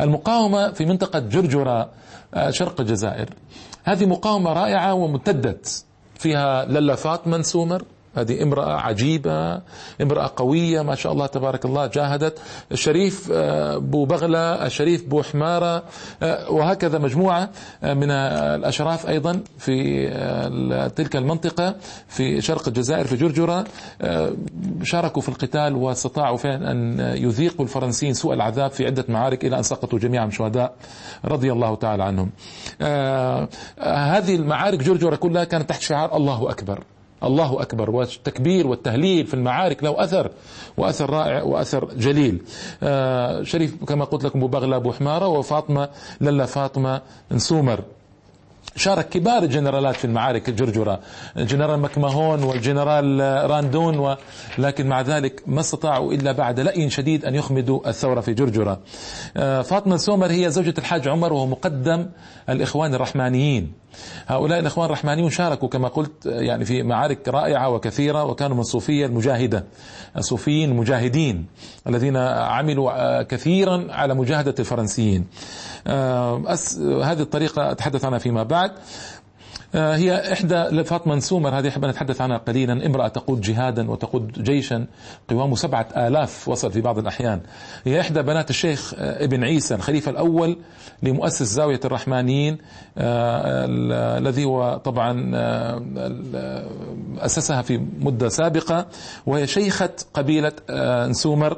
المقاومة 0.02 0.72
في 0.72 0.86
منطقة 0.86 1.20
جرجرة 1.20 1.90
شرق 2.50 2.82
الجزائر. 2.82 3.30
هذه 3.84 4.06
مقاومة 4.06 4.54
رائعة 4.54 4.94
وامتدت 4.94 5.86
فيها 6.20 6.66
للا 6.66 6.96
فاطمة 6.96 7.42
سومر 7.42 7.84
هذه 8.18 8.44
امرأة 8.44 8.74
عجيبة 8.74 9.62
امرأة 10.02 10.32
قوية 10.36 10.82
ما 10.82 10.96
شاء 10.96 11.12
الله 11.14 11.26
تبارك 11.26 11.66
الله 11.66 11.88
جاهدت. 11.88 12.40
الشريف 12.72 13.30
آه، 13.34 13.78
بو 13.78 14.06
بغلة 14.06 14.66
الشريف 14.66 15.06
بو 15.08 15.22
حمارة 15.22 15.84
آه، 16.24 16.52
وهكذا 16.52 16.98
مجموعة 16.98 17.50
آه، 17.84 17.94
من 17.94 18.12
الأشراف 18.12 19.10
أيضا 19.10 19.42
في 19.58 20.08
تلك 20.96 21.16
المنطقة 21.16 21.76
في 22.08 22.42
شرق 22.42 22.68
الجزائر 22.68 23.06
في 23.08 23.16
جرجرة. 23.16 23.66
شاركوا 24.84 25.22
في 25.22 25.30
القتال 25.30 25.76
واستطاعوا 25.76 26.38
فعلا 26.38 26.72
أن 26.72 27.00
يذيقوا 27.00 27.66
الفرنسيين 27.66 28.14
سوء 28.14 28.34
العذاب 28.34 28.72
في 28.72 28.86
عدة 28.86 29.06
معارك 29.10 29.46
إلى 29.46 29.58
أن 29.58 29.64
سقطوا 29.64 30.00
جميعا 30.00 30.30
شهداء 30.30 30.76
رضي 31.26 31.52
الله 31.52 31.76
تعالى 31.76 32.04
عنهم. 32.04 32.30
هذه 33.82 34.36
المعارك 34.36 34.80
جرجرة 34.80 35.16
كلها 35.16 35.44
كانت 35.44 35.70
تحت 35.70 35.82
شعار 35.82 36.18
الله 36.18 36.50
أكبر. 36.50 36.84
الله 37.24 37.62
أكبر 37.62 37.90
والتكبير 37.90 38.68
والتهليل 38.68 39.28
في 39.28 39.34
المعارك 39.34 39.84
له 39.84 40.04
أثر 40.04 40.32
وأثر 40.78 41.10
رائع 41.10 41.44
وأثر 41.44 41.94
جليل. 41.94 42.42
آه 42.84 43.44
شريف 43.44 43.84
كما 43.84 44.06
قلت 44.06 44.24
لكم 44.24 44.40
أبو 44.40 44.48
بغلة 44.48 44.76
أبو 44.76 44.92
حمارة 44.92 45.28
وفاطمة 45.28 45.90
للا 46.22 46.46
فاطمة 46.46 47.02
نسومر. 47.32 47.80
شارك 48.76 49.10
كبار 49.10 49.44
الجنرالات 49.44 49.96
في 49.96 50.06
المعارك 50.06 50.50
الجرجرة 50.50 51.00
الجنرال 51.38 51.80
مكمهون 51.80 52.44
والجنرال 52.44 53.20
راندون 53.50 54.16
لكن 54.58 54.88
مع 54.88 55.02
ذلك 55.02 55.44
ما 55.48 55.60
استطاعوا 55.60 56.14
إلا 56.14 56.32
بعد 56.32 56.60
لأي 56.60 56.90
شديد 56.90 57.26
أن 57.26 57.36
يخمدوا 57.36 57.90
الثورة 57.90 58.22
في 58.22 58.34
جرجرة. 58.34 58.80
آه، 59.38 59.62
فاطمة 59.62 59.98
نسومر 59.98 60.32
هي 60.32 60.52
زوجة 60.52 60.74
الحاج 60.78 61.08
عمر 61.08 61.34
وهو 61.34 61.46
مقدم 61.46 62.06
الإخوان 62.50 62.94
الرحمانيين. 62.94 63.72
هؤلاء 64.28 64.60
الإخوان 64.60 64.86
الرحمانيون 64.86 65.30
شاركوا 65.30 65.68
كما 65.70 65.88
قلت 65.88 66.26
يعني 66.26 66.66
في 66.66 66.84
معارك 66.84 67.28
رائعة 67.28 67.70
وكثيرة 67.70 68.24
وكانوا 68.24 68.56
من 68.56 68.62
الصوفية 68.62 69.06
المجاهدة 69.06 69.64
الصوفيين 70.18 70.72
المجاهدين 70.72 71.46
الذين 71.88 72.18
عملوا 72.18 72.92
آه، 72.92 73.24
كثيرا 73.24 73.88
على 73.90 74.14
مجاهدة 74.14 74.56
الفرنسيين. 74.60 75.28
آه، 75.88 76.58
هذه 77.04 77.22
الطريقة 77.22 77.72
أتحدث 77.72 78.06
عنها 78.06 78.20
فيما 78.20 78.44
بعد. 78.44 78.72
هي 79.74 80.34
إحدى 80.34 80.84
فاطمة 80.84 81.20
سومر 81.20 81.60
هذه 81.60 81.70
حاب 81.70 81.86
نتحدث 81.86 82.22
عنها 82.22 82.38
قليلا. 82.38 82.86
امرأة 82.86 83.08
تقود 83.08 83.42
جهادا 83.42 83.92
وتقود 83.92 84.44
جيشا 84.44 84.86
قوامه 85.28 85.56
سبعة 85.56 85.88
آلاف 85.98 86.48
وصل 86.48 86.72
في 86.72 86.82
بعض 86.82 86.98
الأحيان. 86.98 87.42
هي 87.86 88.00
إحدى 88.02 88.22
بنات 88.22 88.50
الشيخ 88.50 88.94
آه، 88.98 89.24
ابن 89.24 89.44
عيسى 89.44 89.76
الخليفة 89.76 90.12
الأول 90.12 90.58
لمؤسس 91.04 91.44
زاوية 91.44 91.80
الرحمانيين 91.86 92.58
الذي 92.98 94.46
هو 94.46 94.82
طبعا 94.86 95.32
أسسها 97.20 97.62
في 97.62 97.78
مدة 98.00 98.30
سابقة 98.30 98.86
وهي 99.26 99.48
شيخة 99.48 99.90
قبيلة 100.14 100.52
نسومر. 101.08 101.58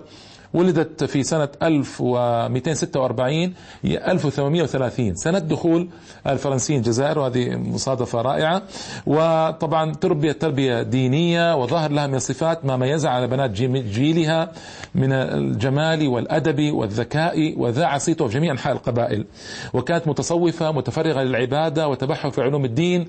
ولدت 0.53 1.03
في 1.03 1.23
سنة 1.23 1.49
1246 1.63 3.53
1830 3.85 5.15
سنة 5.15 5.39
دخول 5.39 5.87
الفرنسيين 6.27 6.79
الجزائر 6.79 7.19
وهذه 7.19 7.55
مصادفة 7.55 8.21
رائعة. 8.21 8.61
وطبعا 9.05 9.93
تربية 9.93 10.31
تربية 10.31 10.81
دينية 10.81 11.55
وظهر 11.55 11.91
لها 11.91 12.07
من 12.07 12.15
الصفات 12.15 12.65
ما 12.65 12.77
ميزها 12.77 13.11
على 13.11 13.27
بنات 13.27 13.51
جيلها 13.51 14.51
من 14.95 15.11
الجمال 15.13 16.07
والأدب 16.07 16.73
والذكاء 16.73 17.53
وذاع 17.57 17.97
صيته 17.97 18.27
في 18.27 18.33
جميع 18.33 18.51
أنحاء 18.51 18.73
القبائل. 18.73 19.25
وكانت 19.73 20.07
متصوفة 20.07 20.71
متفرغة 20.71 21.23
للعبادة 21.23 21.87
وتبحر 21.87 22.31
في 22.31 22.41
علوم 22.41 22.65
الدين 22.65 23.07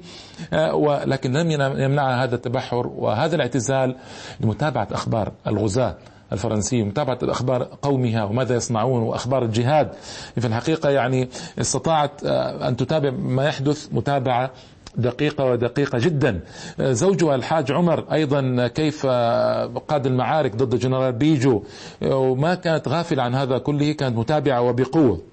آه، 0.53 0.75
ولكن 0.75 1.33
لم 1.33 1.51
يمنعها 1.81 2.25
هذا 2.25 2.35
التبحر 2.35 2.87
وهذا 2.87 3.37
الاعتزال 3.37 3.97
لمتابعة 4.41 4.89
أخبار 4.93 5.33
الغزاة. 5.47 5.97
الفرنسي 6.33 6.83
متابعة 6.83 7.19
الأخبار 7.23 7.69
قومها 7.83 8.25
وماذا 8.25 8.55
يصنعون 8.57 9.03
وأخبار 9.03 9.43
الجهاد. 9.45 9.93
في 10.41 10.47
الحقيقة 10.47 10.91
يعني 10.91 11.29
استطاعت 11.61 12.25
آه، 12.25 12.69
أن 12.69 12.77
تتابع 12.77 13.11
ما 13.11 13.45
يحدث 13.45 13.89
متابعة 13.93 14.51
دقيقة 14.97 15.45
ودقيقة 15.45 15.99
جدا. 15.99 16.41
آه، 16.81 16.93
زوجها 16.93 17.35
الحاج 17.35 17.73
عمر 17.73 18.05
أيضا 18.13 18.67
كيف 18.67 19.07
آه، 19.11 19.67
قاد 19.89 20.07
المعارك 20.07 20.57
ضد 20.57 20.77
جنرال 20.79 21.13
بيجو؟ 21.13 21.63
وما 22.03 22.55
كانت 22.55 22.89
غافلة 22.89 23.23
عن 23.23 23.35
هذا 23.35 23.59
كله 23.59 23.93
كانت 23.93 24.17
متابعة 24.17 24.61
وبقوة. 24.63 25.30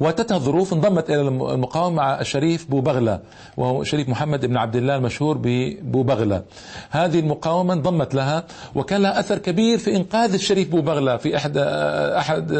واتتها 0.00 0.36
الظروف 0.36 0.72
انضمت 0.72 1.10
إلى 1.10 1.20
المقاومة 1.20 1.96
مع 1.96 2.20
الشريف 2.20 2.70
بو 2.70 2.80
بغلة 2.80 3.20
وهو 3.56 3.84
شريف 3.84 4.08
محمد 4.08 4.46
بن 4.46 4.56
عبد 4.56 4.76
الله 4.76 4.96
المشهور 4.96 5.38
ببو 5.42 6.02
بغلة. 6.02 6.42
هذه 6.90 7.20
المقاومة 7.20 7.74
انضمت 7.74 8.14
لها 8.14 8.44
وكان 8.74 9.02
لها 9.02 9.20
أثر 9.20 9.38
كبير 9.38 9.78
في 9.78 9.96
إنقاذ 9.96 10.34
الشريف 10.34 10.68
بو 10.68 10.80
بغلة 10.80 11.16
في 11.16 11.36
أحد 11.36 11.56
احد 11.58 12.52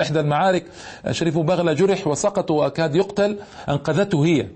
إحدى 0.00 0.20
المعارك. 0.20 0.64
الشريف 1.06 1.34
بو 1.34 1.42
بغلة 1.42 1.72
جرح 1.72 2.06
وسقط 2.06 2.50
وكاد 2.50 2.96
يقتل 2.96 3.36
أنقذته 3.68 4.24
هي. 4.24 4.46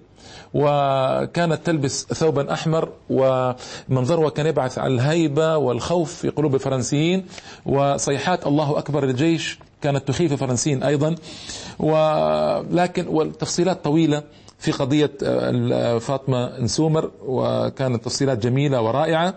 وكانت 0.55 1.67
تلبس 1.67 2.07
ثوبا 2.07 2.53
أحمر 2.53 2.89
ومنظرها 3.11 4.31
كان 4.31 4.47
يبعث 4.47 4.79
على 4.79 4.95
الهيبة 4.95 5.57
والخوف 5.57 6.15
في 6.15 6.29
قلوب 6.29 6.55
الفرنسيين 6.55 7.27
وصيحات 7.67 8.47
الله 8.47 8.79
أكبر 8.79 9.05
للجيش 9.05 9.59
كانت 9.87 10.09
تخيف 10.09 10.33
الفرنسيين 10.33 10.83
أيضا 10.83 11.15
ولكن 11.79 13.07
والتفصيلات 13.09 13.85
طويلة 13.85 14.23
في 14.59 14.73
قضية 14.73 15.11
آه، 15.23 15.99
فاطمة 15.99 16.59
نسومر 16.61 17.11
وكانت 17.23 18.05
تفصيلات 18.05 18.39
جميلة 18.39 18.81
ورائعة. 18.81 19.35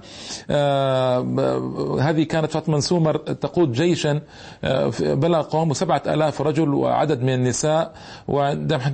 آه، 0.49 1.97
هذه 2.01 2.23
كانت 2.23 2.51
فاطمة 2.51 2.77
نسومر 2.77 3.17
تقود 3.17 3.71
جيشا 3.71 4.21
آه، 4.63 4.91
بلغ 4.99 5.41
قوامه 5.41 5.73
سبعة 5.73 6.01
آلاف 6.07 6.41
رجل 6.41 6.73
وعدد 6.73 7.21
من 7.21 7.33
النساء 7.33 7.93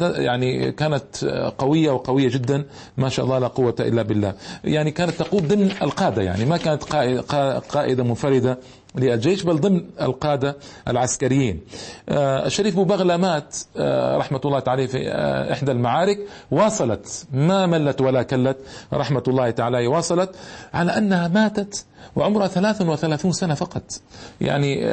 يعني 0.01 0.71
كانت 0.71 1.25
قوية 1.57 1.91
وقوية 1.91 2.29
جدا. 2.29 2.65
ما 2.97 3.09
شاء 3.09 3.25
الله 3.25 3.39
لا 3.39 3.47
قوة 3.47 3.75
إلا 3.79 4.01
بالله. 4.01 4.33
يعني 4.63 4.91
كانت 4.91 5.11
تقود 5.11 5.47
ضمن 5.47 5.71
القادة 5.81 6.21
يعني 6.21 6.45
ما 6.45 6.57
كانت 6.57 6.83
قائدة 7.69 8.03
منفردة 8.03 8.57
للجيش 8.97 9.43
بل 9.43 9.59
ضمن 9.59 9.81
القادة 10.01 10.57
العسكريين. 10.87 11.61
آه، 12.09 12.45
الشريف 12.45 12.75
بوبغلة 12.75 13.17
مات 13.17 13.57
آه، 13.77 14.17
رحمة 14.17 14.41
الله 14.45 14.59
تعالى 14.59 14.87
في 14.87 15.11
آه، 15.11 15.53
إحدى 15.53 15.71
المعارك. 15.71 16.19
واصلت 16.51 17.25
ما 17.33 17.65
ملت 17.65 18.01
ولا 18.01 18.23
كلت 18.23 18.57
رحمة 18.93 19.23
الله 19.27 19.49
تعالى 19.49 19.87
واصلت. 19.87 20.35
على 20.73 20.97
أنها 20.97 21.27
ماتت 21.27 21.85
وعمرها 22.15 22.47
33 22.47 23.31
سنة 23.31 23.53
فقط. 23.53 23.83
يعني 24.41 24.85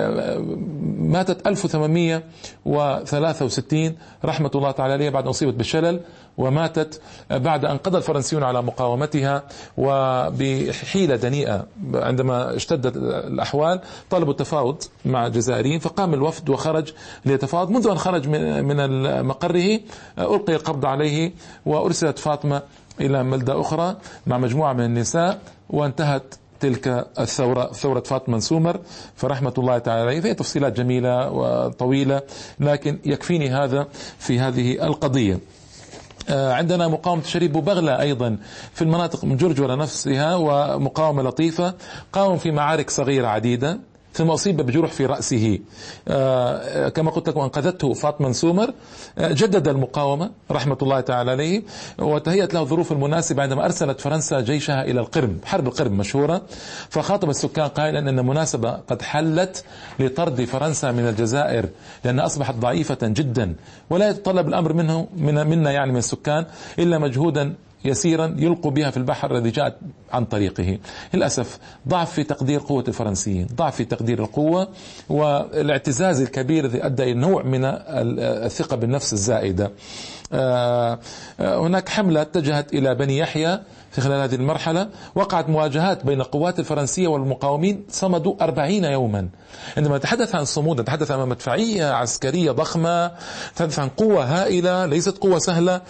ماتت 0.99 1.47
1863 1.47 3.97
رحمة 4.25 4.51
الله 4.55 4.71
تعالى 4.71 4.93
عليها 4.93 5.11
بعد 5.11 5.27
أصيبت 5.27 5.55
بالشلل. 5.55 6.01
وماتت 6.39 7.01
بعد 7.31 7.65
أن 7.65 7.77
قضى 7.77 7.99
الفرنسيون 7.99 8.43
على 8.43 8.63
مقاومتها 8.63 9.43
وبحيلة 9.77 11.17
دنيئة 11.17 11.67
عندما 11.95 12.57
اشتدت 12.57 12.97
الأحوال 12.97 13.81
طلبوا 14.11 14.33
التفاوض 14.33 14.83
مع 15.05 15.27
الجزائريين 15.27 15.79
فقام 15.79 16.15
الوفد 16.15 16.49
وخرج 16.51 16.93
ليتفاوض. 17.25 17.71
منذ 17.71 17.89
أن 17.89 17.99
خرج 17.99 18.29
من 18.29 19.23
مقره 19.23 19.81
ألقي 20.19 20.55
القبض 20.55 20.87
عليه 20.87 21.33
وأرسلت 21.67 22.19
فاطمة 22.19 22.63
إلى 23.01 23.23
ملدة 23.23 23.61
أخرى 23.61 23.97
مع 24.27 24.39
مجموعة 24.39 24.73
من 24.73 24.85
النساء 24.85 25.41
وانتهت 25.71 26.35
تلك 26.61 27.07
الثورة 27.19 27.73
ثورة 27.73 28.01
فاطمة 28.01 28.39
سومر. 28.39 28.81
فرحمة 29.17 29.55
الله 29.59 29.79
تعالى 29.79 30.01
عليه. 30.01 30.21
فيها 30.21 30.33
تفصيلات 30.33 30.73
جميلة 30.73 31.31
وطويلة 31.31 32.23
لكن 32.61 32.99
يكفيني 33.05 33.51
هذا 33.51 33.87
في 34.19 34.39
هذه 34.39 34.87
القضية. 34.87 35.39
عندنا 36.31 36.89
مقاومة 36.89 37.23
شريف 37.23 37.51
بوبغلة 37.53 38.01
أيضا 38.01 38.37
في 38.75 38.83
المناطق 38.83 39.25
من 39.25 39.37
جرجرة 39.37 39.75
نفسها 39.75 40.35
ومقاومة 40.37 41.23
لطيفة 41.23 41.75
قاوم 42.13 42.39
في 42.39 42.51
معارك 42.51 42.91
صغيرة 42.91 43.27
عديدة. 43.27 43.79
ثم 44.13 44.31
أصيب 44.31 44.57
بجروح 44.57 44.91
في 44.93 45.07
رأسه. 45.07 45.59
آه، 46.09 46.89
كما 46.89 47.11
قلت 47.11 47.29
لكم 47.29 47.41
أنقذته 47.41 47.93
فاطمة 47.95 48.33
سومر. 48.33 48.75
آه، 49.19 49.33
جدد 49.33 49.69
المقاومة 49.69 50.31
رحمة 50.51 50.79
الله 50.83 51.01
تعالى 51.01 51.31
عليه 51.31 51.63
وتهيأت 51.99 52.55
له 52.55 52.61
الظروف 52.61 52.93
المناسبة 52.93 53.43
عندما 53.43 53.65
أرسلت 53.65 54.01
فرنسا 54.01 54.41
جيشها 54.41 54.83
إلى 54.85 55.01
القرم 55.01 55.39
حرب 55.45 55.67
القرم 55.67 55.93
مشهورة. 55.99 56.43
فخاطب 56.89 57.31
السكان 57.31 57.69
قائلا 57.69 57.99
أن 57.99 58.27
مناسبة 58.27 58.71
قد 58.73 59.03
حلت 59.03 59.65
لطرد 59.99 60.45
فرنسا 60.45 60.93
من 60.93 61.09
الجزائر 61.09 61.69
لأنها 62.05 62.27
أصبحت 62.27 62.55
ضعيفة 62.55 62.99
جدا 63.03 63.55
ولا 63.91 64.09
يتطلب 64.11 64.49
الأمر 64.49 64.73
منه 64.73 65.09
من 65.17 65.47
منا 65.47 65.71
يعني 65.71 65.93
من 65.93 65.99
السكان 65.99 66.47
إلا 66.79 66.99
مجهودا 66.99 67.55
يسيرا 67.85 68.35
يلقوا 68.39 68.71
بها 68.71 68.91
في 68.91 68.97
البحر 68.97 69.37
الذي 69.37 69.51
جاءت 69.51 69.77
عن 70.13 70.25
طريقه. 70.25 70.79
للأسف 71.15 71.59
ضعف 71.89 72.13
في 72.13 72.25
تقدير 72.25 72.61
قوة 72.61 72.85
الفرنسيين 72.89 73.47
ضعف 73.55 73.77
في 73.77 73.85
تقدير 73.85 74.23
القوة 74.23 74.69
والاعتزاز 75.09 76.21
الكبير 76.21 76.65
الذي 76.65 76.87
أدى 76.87 77.03
إلى 77.03 77.15
نوع 77.15 77.43
من 77.43 77.61
الثقة 77.65 78.77
بالنفس 78.77 79.13
الزائدة. 79.13 79.71
آه، 80.35 80.99
هناك 81.41 81.89
حملة 81.89 82.23
اتجهت 82.23 82.75
إلى 82.75 82.95
بني 82.95 83.19
يحيى 83.19 83.61
في 83.91 84.01
خلال 84.01 84.21
هذه 84.21 84.35
المرحلة. 84.35 84.89
وقعت 85.15 85.49
مواجهات 85.49 86.07
بين 86.07 86.21
القوات 86.21 86.59
الفرنسية 86.59 87.09
والمقاومين 87.09 87.85
صمدوا 87.91 88.35
أربعين 88.41 88.85
يوما. 88.85 89.29
عندما 89.77 89.97
نتحدث 89.97 90.35
عن 90.35 90.45
صمود 90.45 90.81
نتحدث 90.81 91.11
عن 91.11 91.29
مدفعية 91.29 91.93
عسكرية 91.93 92.51
ضخمة 92.51 93.11
نتحدث 93.53 93.79
عن 93.79 93.89
قوة 93.89 94.25
هائلة 94.25 94.87
ليست 94.87 95.19
قوة 95.19 95.39
سهلة. 95.39 95.81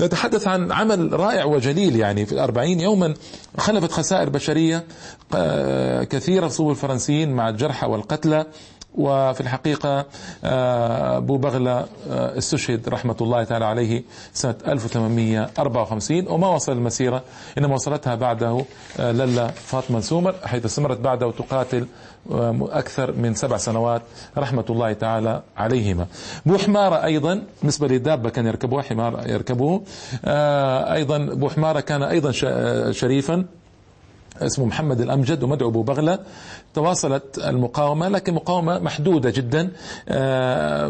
نتحدث 0.00 0.48
عن 0.48 0.72
عمل 0.72 1.12
رائع 1.12 1.44
وجليل 1.44 1.96
يعني 1.96 2.26
في 2.26 2.32
الأربعين 2.32 2.80
يوما 2.80 3.14
خلفت 3.58 3.92
خسائر 3.92 4.28
بشرية 4.28 4.84
آه، 5.34 6.04
كثيرة 6.04 6.48
صوب 6.48 6.70
الفرنسيين 6.70 7.32
مع 7.32 7.48
الجرحى 7.48 7.86
والقتلى. 7.86 8.46
وفي 8.96 9.40
الحقيقة 9.40 10.06
آه، 10.44 11.16
أبو 11.16 11.36
بغلة 11.36 11.86
آه، 12.10 12.38
استشهد 12.38 12.88
رحمة 12.88 13.16
الله 13.20 13.44
تعالى 13.44 13.64
عليه 13.64 14.02
سنة 14.32 14.54
1854 14.68 16.28
وما 16.28 16.48
وصل 16.48 16.72
المسيرة 16.72 17.22
إنما 17.58 17.74
وصلتها 17.74 18.14
بعده 18.14 18.64
للا 18.98 19.46
فاطمة 19.48 20.00
سومر 20.00 20.34
حيث 20.44 20.64
استمرت 20.64 21.00
بعده 21.00 21.30
تقاتل 21.30 21.86
أكثر 22.60 23.12
من 23.12 23.34
سبع 23.34 23.56
سنوات 23.56 24.02
رحمة 24.38 24.64
الله 24.70 24.92
تعالى 24.92 25.42
عليهما. 25.56 26.06
بوحمارة 26.46 27.04
أيضا 27.04 27.42
بالنسبة 27.60 27.88
للدابة 27.88 28.30
كان 28.30 28.46
يركبوها 28.46 28.82
حمار 28.82 29.28
يركبوه 29.28 29.82
آه، 30.24 30.92
أيضا 30.94 31.18
بوحمارة 31.18 31.80
كان 31.80 32.02
أيضا 32.02 32.32
شريفا 32.92 33.44
اسمه 34.42 34.64
محمد 34.64 35.00
الأمجد 35.00 35.42
ومدعو 35.42 35.68
أبو 35.68 35.82
بغلة. 35.82 36.18
تواصلت 36.74 37.38
المقاومة 37.38 38.08
لكن 38.08 38.34
مقاومة 38.34 38.78
محدودة 38.78 39.30
جدا. 39.30 39.70
آه، 40.08 40.88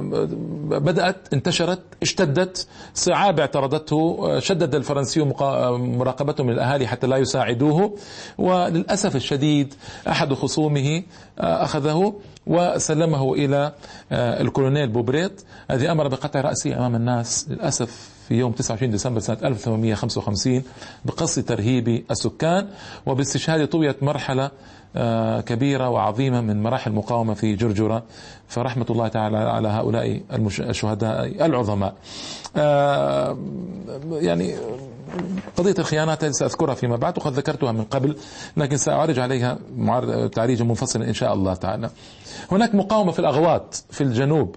بدأت 0.69 1.17
انتشرت 1.33 1.81
اشتدت 2.03 2.67
صعاب 2.95 3.41
اعترضته 3.41 4.38
شدد 4.38 4.75
الفرنسي 4.75 5.21
مراقبته 5.21 6.45
من 6.45 6.50
الأهالي 6.50 6.87
حتى 6.87 7.07
لا 7.07 7.17
يساعدوه. 7.17 7.97
وللأسف 8.38 9.17
الشديد 9.17 9.75
أحد 10.09 10.35
خصومه 10.35 11.03
آه، 11.38 11.65
أخذه 11.65 12.15
وسلمه 12.47 13.35
إلى 13.35 13.73
آه، 14.12 14.41
الكولونيل 14.43 14.88
بوبريت. 14.88 15.43
الذي 15.71 15.91
أمر 15.91 16.09
بقطع 16.09 16.41
رأسه 16.41 16.76
أمام 16.76 16.95
الناس 16.95 17.47
للأسف. 17.50 18.15
في 18.28 18.35
يوم 18.35 18.52
29 18.52 18.90
ديسمبر 18.90 19.21
سنة 19.21 19.38
1855 19.45 20.62
بقصد 21.04 21.45
ترهيب 21.45 22.04
السكان 22.11 22.68
وباستشهاد 23.06 23.66
طويت 23.68 24.02
مرحلة 24.02 24.50
آه، 24.97 25.40
كبيرة 25.40 25.88
وعظيمة 25.88 26.40
من 26.40 26.62
مراحل 26.62 26.90
المقاومة 26.90 27.35
في 27.35 27.54
جرجرة 27.54 28.02
فرحمة 28.49 28.87
الله 28.90 29.09
تعالى 29.09 29.37
على 29.37 29.68
هؤلاء 29.68 30.21
الشهداء 30.61 31.47
العظماء. 31.47 31.95
آه، 32.56 33.38
يعني 34.12 34.54
قضية 35.56 35.75
الخيانات 35.78 36.25
سأذكرها 36.25 36.75
فيما 36.75 36.97
بعد 36.97 37.18
وقد 37.18 37.33
ذكرتها 37.33 37.73
من 37.73 37.83
قبل 37.85 38.16
لكن 38.56 38.76
سأعرج 38.76 39.18
عليها 39.18 39.59
تعريجا 40.35 40.64
منفصلا 40.64 41.09
إن 41.09 41.14
شاء 41.14 41.35
الله 41.35 41.55
تعالى. 41.55 41.90
هناك 42.53 42.75
مقاومة 42.75 43.12
في 43.12 43.18
الأغواط 43.18 43.85
في 43.90 44.01
الجنوب 44.01 44.57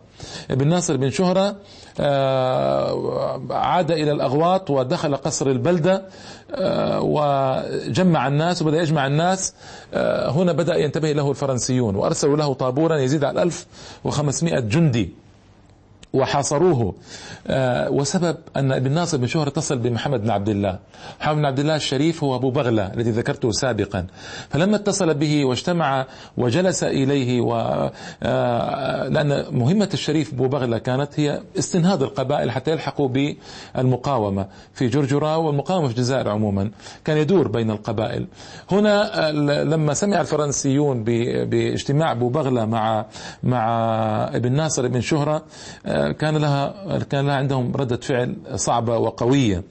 ابن 0.52 0.68
ناصر 0.68 0.98
بن 0.98 1.10
شهرة 1.10 1.56
آه، 2.00 3.42
عاد 3.50 3.92
إلى 3.92 4.12
الأغواط 4.12 4.70
ودخل 4.70 5.16
قصر 5.16 5.48
البلدة 5.48 6.06
آه، 6.52 7.02
وجمع 7.02 8.28
الناس 8.28 8.62
وبدأ 8.62 8.82
يجمع 8.82 9.08
الناس. 9.08 9.54
هنا 10.28 10.52
بدأ 10.52 10.76
ينتبه 10.76 11.12
له 11.12 11.30
الفرنسيون 11.30 11.96
وأرسلوا 11.96 12.38
له 12.38 12.54
طابورا 12.54 12.98
يزيد 12.98 13.24
على 13.24 13.44
1500 13.44 14.60
جندي. 14.60 15.14
وحاصروه. 16.14 16.96
آه، 17.48 17.90
وسبب 17.90 18.38
أن 18.58 18.72
ابن 18.72 18.92
ناصر 18.92 19.18
بن 19.18 19.28
شهر 19.28 19.48
اتصل 19.48 19.78
بمحمد 19.78 20.22
بن 20.22 20.30
عبد 20.30 20.50
الله 20.50 20.80
محمد 21.22 21.36
بن 21.38 21.46
عبد 21.46 21.60
الله 21.60 21.76
الشريف 21.76 22.24
هو 22.24 22.36
أبو 22.36 22.52
بغلة 22.52 22.94
الذي 22.94 23.12
ذكرته 23.12 23.52
سابقا. 23.52 24.08
فلما 24.50 24.76
اتصل 24.76 25.14
به 25.14 25.46
واجتمع 25.46 26.06
وجلس 26.38 26.84
إليه 26.84 27.42
و 27.42 27.54
آه، 28.24 29.08
لأن 29.08 29.46
مهمة 29.52 29.90
الشريف 29.94 30.34
أبو 30.34 30.48
بغلة 30.48 30.78
كانت 30.78 31.20
هي 31.20 31.42
استنهاض 31.60 32.04
القبائل 32.04 32.52
حتى 32.52 32.72
يلحقوا 32.72 33.10
بالمقاومة 33.76 34.48
في 34.74 34.88
جرجرة 34.88 35.38
والمقاومة 35.38 35.88
في 35.88 35.94
الجزائر 35.94 36.30
عموما. 36.30 36.72
كان 37.06 37.18
يدور 37.18 37.48
بين 37.48 37.72
القبائل. 37.72 38.28
هنا 38.72 39.28
آه، 39.28 39.32
لما 39.64 39.94
سمع 39.94 40.22
الفرنسيون 40.22 41.04
باجتماع 41.04 42.12
أبو 42.12 42.30
بغلة 42.30 42.66
مع 42.66 43.06
مع 43.44 43.70
ابن 44.34 44.52
ناصر 44.52 44.88
بن 44.88 45.02
شهرة 45.02 45.44
كان 46.20 46.38
لها 46.38 46.98
كان 47.00 47.28
لها 47.28 47.36
عندهم 47.36 47.76
ردة 47.76 47.98
فعل 47.98 48.36
صعبة 48.56 48.98
وقوية. 48.98 49.64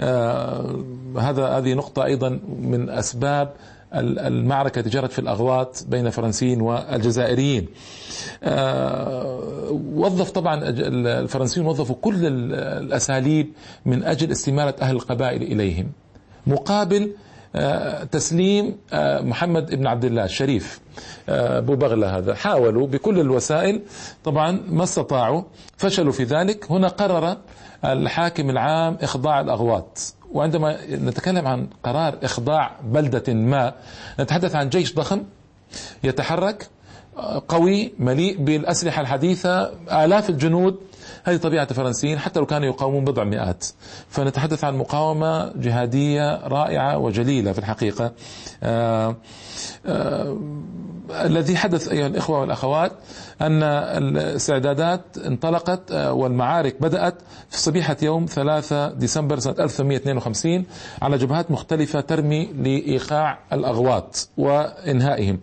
آه، 0.00 0.84
هذا 1.18 1.46
هذه 1.46 1.74
نقطة 1.74 2.04
أيضا 2.04 2.40
من 2.60 2.90
أسباب 2.90 3.52
المعركة 3.94 4.80
جرت 4.80 5.12
في 5.12 5.18
الأغواط 5.18 5.84
بين 5.88 6.06
الفرنسيين 6.06 6.60
والجزائريين. 6.60 7.68
آه، 8.42 9.40
وظف 9.94 10.30
طبعا 10.30 10.60
الفرنسيون 10.68 11.66
وظفوا 11.66 11.96
كل 12.00 12.26
الأساليب 12.56 13.52
من 13.86 14.04
أجل 14.04 14.30
استمالة 14.30 14.74
أهل 14.82 14.96
القبائل 14.96 15.42
إليهم 15.42 15.92
مقابل 16.46 17.12
تسليم 18.12 18.76
آه، 18.92 19.20
محمد 19.20 19.74
بن 19.74 19.86
عبد 19.86 20.04
الله 20.04 20.24
الشريف 20.24 20.80
آه، 21.28 21.58
أبو 21.58 21.76
بغلة 21.76 22.18
هذا. 22.18 22.34
حاولوا 22.34 22.86
بكل 22.86 23.20
الوسائل. 23.20 23.82
طبعا 24.24 24.60
ما 24.68 24.82
استطاعوا 24.84 25.42
فشلوا 25.76 26.12
في 26.12 26.24
ذلك. 26.24 26.70
هنا 26.70 26.88
قرر 26.88 27.36
الحاكم 27.84 28.50
العام 28.50 28.98
إخضاع 29.02 29.40
الأغواط. 29.40 30.14
وعندما 30.32 30.78
نتكلم 30.90 31.46
عن 31.46 31.66
قرار 31.82 32.18
إخضاع 32.22 32.76
بلدة 32.84 33.34
ما 33.34 33.72
نتحدث 34.20 34.56
عن 34.56 34.68
جيش 34.68 34.94
ضخم 34.94 35.22
يتحرك 36.04 36.68
قوي 37.48 37.92
مليء 37.98 38.42
بالأسلحة 38.42 39.02
الحديثة 39.02 39.72
آلاف 40.04 40.30
الجنود 40.30 40.78
هذه 41.24 41.36
طبيعة 41.36 41.68
الفرنسيين 41.70 42.18
حتى 42.18 42.40
لو 42.40 42.46
كانوا 42.46 42.68
يقاومون 42.68 43.04
بضع 43.04 43.24
مئات. 43.24 43.66
فنتحدث 44.08 44.64
عن 44.64 44.76
مقاومة 44.76 45.52
جهادية 45.56 46.46
رائعة 46.46 46.98
وجليلة 46.98 47.52
في 47.52 47.58
الحقيقة. 47.58 48.12
آه 48.62 49.16
آه 49.86 50.36
الذي 51.10 51.56
حدث 51.56 51.88
أيها 51.88 52.06
الإخوة 52.06 52.40
والأخوات 52.40 52.92
أن 53.40 53.62
الاستعدادات 53.62 55.00
انطلقت 55.26 55.92
آه، 55.92 56.12
والمعارك 56.12 56.82
بدأت 56.82 57.14
في 57.50 57.58
صبيحة 57.58 57.96
يوم 58.02 58.26
3 58.26 58.88
ديسمبر 58.92 59.38
سنة 59.38 59.54
1852 59.58 60.64
على 61.02 61.18
جبهات 61.18 61.50
مختلفة 61.50 62.00
ترمي 62.00 62.44
لإيقاع 62.46 63.38
الأغواط 63.52 64.28
وإنهائهم. 64.36 65.40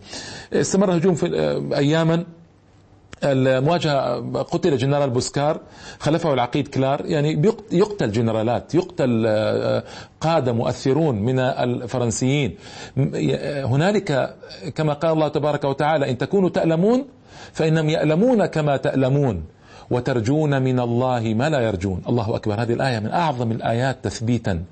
استمر 0.53 0.89
الهجوم 0.89 1.15
في 1.15 1.25
أياما 1.75 2.23
المواجهة 3.23 4.19
قتل 4.43 4.77
جنرال 4.77 5.09
بوسكاران 5.09 5.59
خلفه 5.99 6.33
العقيد 6.33 6.67
كلار 6.67 7.05
يعني 7.05 7.53
يقتل 7.71 8.11
جنرالات 8.11 8.75
يقتل 8.75 9.23
آه، 9.27 9.83
قادة 10.21 10.51
مؤثرون 10.51 11.15
من 11.15 11.39
الفرنسيين. 11.39 12.55
هنالك 13.65 14.35
كما 14.75 14.93
قال 14.93 15.11
الله 15.11 15.27
تبارك 15.27 15.63
وتعالى 15.63 16.09
إن 16.09 16.17
تكونوا 16.17 16.49
تألمون 16.49 17.05
فإنهم 17.53 17.89
يألمون 17.89 18.45
كما 18.45 18.77
تألمون 18.77 19.43
وترجون 19.91 20.61
من 20.61 20.79
الله 20.79 21.33
ما 21.33 21.49
لا 21.49 21.59
يرجون. 21.59 22.01
الله 22.09 22.35
أكبر. 22.35 22.61
هذه 22.61 22.73
الآية 22.73 22.99
من 22.99 23.09
أعظم 23.09 23.51
الآيات 23.51 23.97
تثبيتا 24.03 24.63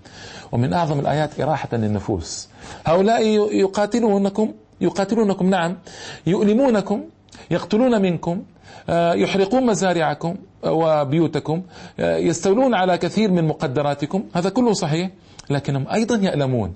ومن 0.52 0.74
أعظم 0.74 1.00
الآيات 1.00 1.40
إراحة 1.42 1.70
للنفوس. 1.74 2.48
هؤلاء 2.86 3.26
يقاتلونكم 3.56 4.54
يقاتلونكم 4.82 5.50
نعم 5.50 5.78
يؤلمونكم 6.28 7.04
يقتلون 7.52 8.02
منكم 8.02 8.44
آه، 8.90 9.14
يحرقون 9.14 9.66
مزارعكم 9.66 10.36
وبيوتكم 10.64 11.62
آه، 12.00 12.18
يستولون 12.18 12.74
على 12.74 12.98
كثير 12.98 13.32
من 13.32 13.48
مقدراتكم 13.48 14.24
هذا 14.34 14.50
كله 14.50 14.74
صحيح 14.74 15.10
لكنهم 15.50 15.88
أيضا 15.94 16.16
يألمون. 16.16 16.74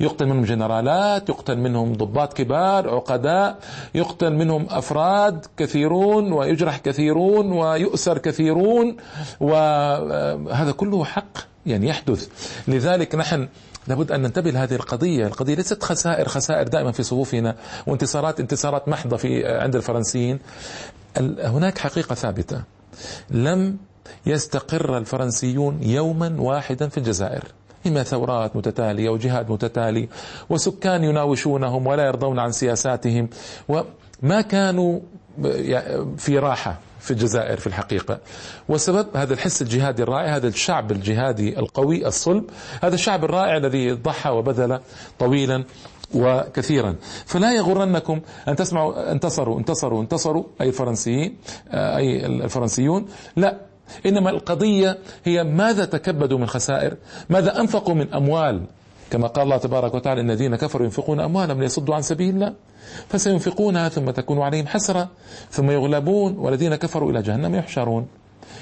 يقتل 0.00 0.26
منهم 0.26 0.44
جنرالات 0.44 1.28
يقتل 1.28 1.58
منهم 1.58 1.92
ضباط 1.92 2.32
كبار 2.32 2.88
عقداء 2.94 3.58
يقتل 3.94 4.32
منهم 4.32 4.66
أفراد 4.70 5.46
كثيرون 5.56 6.32
ويجرح 6.32 6.78
كثيرون 6.78 7.52
ويؤسر 7.52 8.18
كثيرون 8.18 8.96
وهذا 9.40 10.70
آه، 10.70 10.72
كله 10.72 11.04
حق 11.04 11.38
يعني 11.66 11.88
يحدث. 11.88 12.28
لذلك 12.68 13.14
نحن 13.14 13.48
لابد 13.88 14.12
أن 14.12 14.22
ننتبه 14.22 14.50
لهذه 14.50 14.74
القضية. 14.74 15.26
القضية 15.26 15.54
ليست 15.54 15.82
خسائر 15.82 16.28
خسائر 16.28 16.68
دائما 16.68 16.92
في 16.92 17.02
صفوفنا 17.02 17.56
وانتصارات 17.86 18.40
انتصارات 18.40 18.88
محضة 18.88 19.16
في 19.16 19.46
عند 19.46 19.76
الفرنسيين. 19.76 20.38
هناك 21.44 21.78
حقيقة 21.78 22.14
ثابتة. 22.14 22.62
لم 23.30 23.76
يستقر 24.26 24.98
الفرنسيون 24.98 25.82
يوما 25.82 26.36
واحدا 26.38 26.88
في 26.88 26.98
الجزائر. 26.98 27.44
إما 27.86 28.02
ثورات 28.02 28.56
متتالية 28.56 29.08
وجهاد 29.10 29.50
متتالي 29.50 30.08
وسكان 30.50 31.04
يناوشونهم 31.04 31.86
ولا 31.86 32.06
يرضون 32.06 32.38
عن 32.38 32.52
سياساتهم 32.52 33.28
وما 33.68 34.40
كانوا 34.40 35.00
في 36.16 36.38
راحة. 36.38 36.78
في 37.02 37.10
الجزائر 37.10 37.56
في 37.56 37.66
الحقيقة. 37.66 38.18
وسبب 38.68 39.16
هذا 39.16 39.34
الحس 39.34 39.62
الجهادي 39.62 40.02
الرائع 40.02 40.36
هذا 40.36 40.48
الشعب 40.48 40.92
الجهادي 40.92 41.58
القوي 41.58 42.06
الصلب 42.06 42.44
هذا 42.82 42.94
الشعب 42.94 43.24
الرائع 43.24 43.56
الذي 43.56 43.92
ضحى 43.92 44.30
وبذل 44.30 44.80
طويلا 45.18 45.64
وكثيرا. 46.14 46.96
فلا 47.26 47.52
يغرنكم 47.52 48.20
أن 48.48 48.56
تسمعوا 48.56 49.12
انتصروا 49.12 49.58
انتصروا 49.58 50.02
انتصروا 50.02 50.44
أي 50.60 50.68
الفرنسيين 50.68 51.36
أي 51.72 52.26
الفرنسيون. 52.26 53.08
لا 53.36 53.56
إنما 54.06 54.30
القضية 54.30 54.98
هي 55.24 55.44
ماذا 55.44 55.84
تكبدوا 55.84 56.38
من 56.38 56.46
خسائر 56.46 56.96
ماذا 57.30 57.60
أنفقوا 57.60 57.94
من 57.94 58.14
أموال. 58.14 58.62
كما 59.10 59.26
قال 59.26 59.44
الله 59.44 59.56
تبارك 59.56 59.94
وتعالى 59.94 60.20
إن 60.20 60.30
الذين 60.30 60.56
كفروا 60.56 60.84
ينفقون 60.84 61.20
أموالهم 61.20 61.60
ليصدوا 61.60 61.94
عن 61.94 62.02
سبيل 62.02 62.34
الله. 62.34 62.54
فسينفقونها 63.08 63.88
ثم 63.88 64.10
تكون 64.10 64.40
عليهم 64.40 64.66
حسرة 64.66 65.08
ثم 65.50 65.70
يغلبون 65.70 66.36
والذين 66.36 66.74
كفروا 66.74 67.10
إلى 67.10 67.22
جهنم 67.22 67.54
يحشرون. 67.54 68.06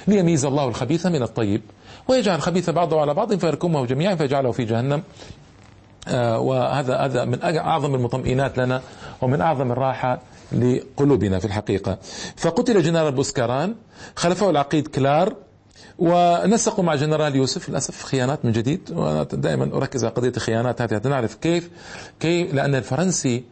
ليميز 0.07 0.45
الله 0.45 0.67
الخبيث 0.67 1.05
من 1.05 1.23
الطيب 1.23 1.61
ويجعل 2.07 2.35
الخبيث 2.35 2.69
بعضه 2.69 3.01
على 3.01 3.13
بعض 3.13 3.33
فيركمه 3.33 3.85
جميعا 3.85 4.15
فيجعله 4.15 4.51
في 4.51 4.65
جهنم. 4.65 5.03
آه 6.07 6.39
وهذا 6.39 6.97
هذا 6.97 7.25
من 7.25 7.43
أعظم 7.43 7.95
المطمئنات 7.95 8.57
لنا 8.57 8.81
ومن 9.21 9.41
أعظم 9.41 9.71
الراحة 9.71 10.21
لقلوبنا 10.51 11.39
في 11.39 11.45
الحقيقة. 11.45 11.97
فقتل 12.35 12.81
جنرال 12.81 13.11
بوسكاران 13.11 13.75
خلفه 14.15 14.49
العقيد 14.49 14.87
كلار 14.87 15.35
ونسقوا 15.99 16.83
مع 16.83 16.95
جنرال 16.95 17.35
يوسف 17.35 17.69
للأسف 17.69 18.03
خيانات 18.03 18.45
من 18.45 18.51
جديد. 18.51 18.91
وأنا 18.91 19.23
دائما 19.23 19.77
أركز 19.77 20.03
على 20.03 20.13
قضية 20.13 20.33
الخيانات 20.37 20.81
هذه 20.81 21.07
نعرف 21.07 21.35
كيف 21.35 21.69
كيف 22.19 22.53
لأن 22.53 22.75
الفرنسي 22.75 23.43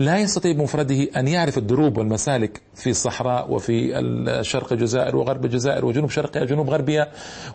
لا 0.00 0.18
يستطيع 0.18 0.52
بمفرده 0.52 1.08
أن 1.16 1.28
يعرف 1.28 1.58
الدروب 1.58 1.98
والمسالك 1.98 2.60
في 2.74 2.90
الصحراء 2.90 3.52
وفي 3.52 4.40
شرق 4.42 4.72
الجزائر 4.72 5.16
وغرب 5.16 5.44
الجزائر 5.44 5.84
وجنوب 5.84 6.10
شرقها 6.10 6.42
وجنوب 6.42 6.70
غربها 6.70 7.08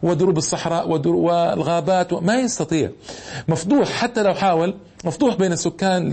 ودروب 0.03 0.37
الصحراء 0.37 0.89
والغابات 0.89 2.13
ما 2.13 2.35
يستطيع. 2.35 2.89
مفضوح 3.47 3.89
حتى 3.89 4.23
لو 4.23 4.33
حاول 4.33 4.73
مفتوح 5.05 5.35
بين 5.35 5.51
السكان 5.51 6.09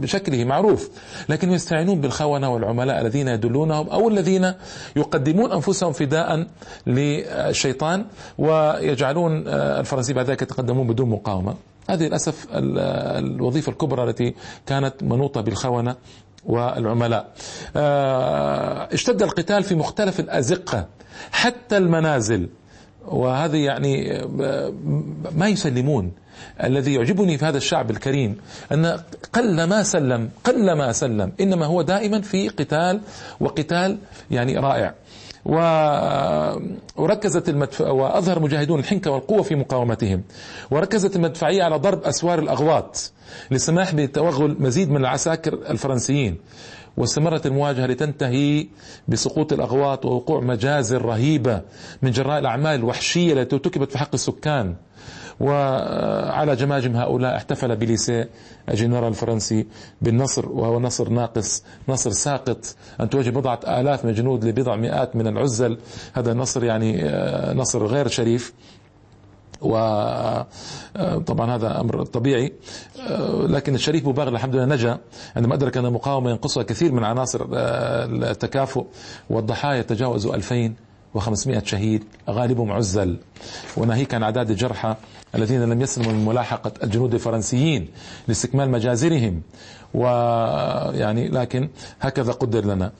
بشكله 0.00 0.44
معروف. 0.44 0.90
لكن 1.28 1.52
يستعينون 1.52 2.00
بالخونة 2.00 2.54
والعملاء 2.54 3.00
الذين 3.00 3.28
يدلونهم 3.28 3.88
أو 3.88 4.08
الذين 4.08 4.52
يقدمون 4.96 5.52
أنفسهم 5.52 5.92
فداء 5.92 6.46
للشيطان 6.86 8.04
ويجعلون 8.38 9.48
الفرنسي 9.48 10.12
بعد 10.12 10.30
ذلك 10.30 10.42
يتقدمون 10.42 10.86
بدون 10.86 11.08
مقاومة. 11.08 11.54
هذه 11.88 12.02
للأسف 12.02 12.46
الوظيفة 12.52 13.72
الكبرى 13.72 14.04
التي 14.04 14.34
كانت 14.66 15.02
منوطة 15.02 15.40
بالخونة 15.40 15.96
والعملاء. 16.44 17.32
آه، 17.76 18.88
اشتد 18.92 19.22
القتال 19.22 19.62
في 19.62 19.74
مختلف 19.74 20.20
الأزقة 20.20 20.86
حتى 21.32 21.76
المنازل. 21.76 22.48
وهذه 23.06 23.56
يعني 23.56 24.22
آه، 24.22 24.72
ما 25.36 25.48
يسلمون. 25.48 26.12
الذي 26.64 26.94
يعجبني 26.94 27.38
في 27.38 27.44
هذا 27.44 27.56
الشعب 27.56 27.90
الكريم 27.90 28.36
أن 28.72 29.00
قل 29.32 29.64
ما 29.64 29.82
سلم 29.82 30.30
قل 30.44 30.72
ما 30.72 30.92
سلم. 30.92 31.32
إنما 31.40 31.66
هو 31.66 31.82
دائما 31.82 32.20
في 32.20 32.48
قتال 32.48 33.00
وقتال 33.40 33.98
يعني 34.30 34.58
رائع. 34.58 34.94
وركزت 36.96 37.48
المدف... 37.48 37.80
وأظهر 37.80 38.40
مجاهدون 38.40 38.78
الحنكة 38.78 39.10
والقوة 39.10 39.42
في 39.42 39.54
مقاومتهم. 39.54 40.22
وركزت 40.70 41.16
المدفعية 41.16 41.62
على 41.62 41.76
ضرب 41.76 42.02
أسوار 42.02 42.38
الأغواط 42.38 43.12
للسماح 43.50 43.94
بتوغل 43.94 44.56
مزيد 44.60 44.90
من 44.90 44.96
العساكر 44.96 45.54
الفرنسيين. 45.54 46.36
واستمرت 46.96 47.46
المواجهة 47.46 47.86
لتنتهي 47.86 48.66
بسقوط 49.08 49.52
الأغواط 49.52 50.04
ووقوع 50.04 50.40
مجازر 50.40 51.02
رهيبة 51.02 51.62
من 52.02 52.10
جراء 52.10 52.38
الأعمال 52.38 52.74
الوحشية 52.74 53.32
التي 53.32 53.56
ارتكبت 53.56 53.92
في 53.92 53.98
حق 53.98 54.10
السكان. 54.14 54.74
وعلى 55.40 56.56
جماجم 56.56 56.96
هؤلاء 56.96 57.36
احتفل 57.36 57.76
بليسيه 57.76 58.28
الجنرال 58.68 59.08
الفرنسي 59.08 59.66
بالنصر 60.02 60.48
وهو 60.48 60.80
نصر 60.80 61.08
ناقص 61.08 61.64
نصر 61.88 62.10
ساقط. 62.10 62.76
أن 63.00 63.10
تواجه 63.10 63.30
بضعة 63.30 63.60
آلاف 63.66 64.04
من 64.04 64.10
الجنود 64.10 64.44
لبضع 64.44 64.76
مئات 64.76 65.16
من 65.16 65.26
العزل. 65.26 65.78
هذا 66.12 66.32
النصر 66.32 66.64
يعني 66.64 67.04
آه، 67.04 67.54
نصر 67.54 67.86
غير 67.86 68.08
شريف. 68.08 68.52
وطبعا 69.60 70.46
آه، 70.96 71.54
هذا 71.54 71.80
أمر 71.80 72.04
طبيعي. 72.04 72.52
آه، 73.00 73.46
لكن 73.46 73.74
الشريف 73.74 74.04
بوباغ 74.04 74.28
الحمد 74.28 74.54
لله 74.54 74.64
نجا. 74.64 74.98
عندما 75.36 75.54
أدرك 75.54 75.76
أن 75.76 75.86
المقاومه 75.86 76.30
ينقصها 76.30 76.62
كثير 76.62 76.92
من 76.92 77.04
عناصر 77.04 77.46
التكافؤ. 77.52 78.86
والضحايا 79.30 79.82
تجاوزوا 79.82 80.34
2500 80.34 81.62
شهيد 81.64 82.04
غالبهم 82.30 82.72
عزل. 82.72 83.18
وناهيك 83.76 84.14
عن 84.14 84.22
أعداد 84.22 84.50
الجرحى 84.50 84.96
الذين 85.34 85.62
لم 85.62 85.80
يسلموا 85.82 86.12
من 86.12 86.24
ملاحقة 86.24 86.72
الجنود 86.82 87.14
الفرنسيين 87.14 87.88
لاستكمال 88.28 88.70
مجازرهم. 88.70 89.42
ويعني 89.94 91.28
لكن 91.28 91.68
هكذا 92.00 92.32
قدر 92.32 92.64
لنا. 92.64 92.92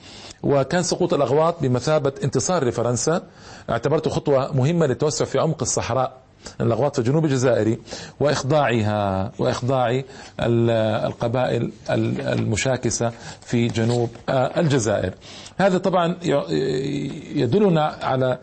وكان 0.42 0.82
سقوط 0.82 1.14
الأغواط 1.14 1.62
بمثابة 1.62 2.12
انتصار 2.24 2.64
لفرنسا. 2.64 3.22
اعتبرته 3.70 4.10
خطوة 4.10 4.56
مهمة 4.56 4.86
للتوسع 4.86 5.24
في 5.24 5.38
عمق 5.38 5.62
الصحراء 5.62 6.16
الأغواط 6.60 6.92
في 6.92 6.98
الجنوب 6.98 7.24
الجزائري 7.24 7.78
وإخضاعها 8.20 9.32
وإخضاع 9.38 10.02
القبائل 10.40 11.72
المشاكسة 11.90 13.12
في 13.40 13.66
جنوب 13.66 14.10
الجزائر. 14.28 15.14
هذا 15.58 15.78
طبعا 15.78 16.16
يدلنا 17.34 17.84
على 18.02 18.38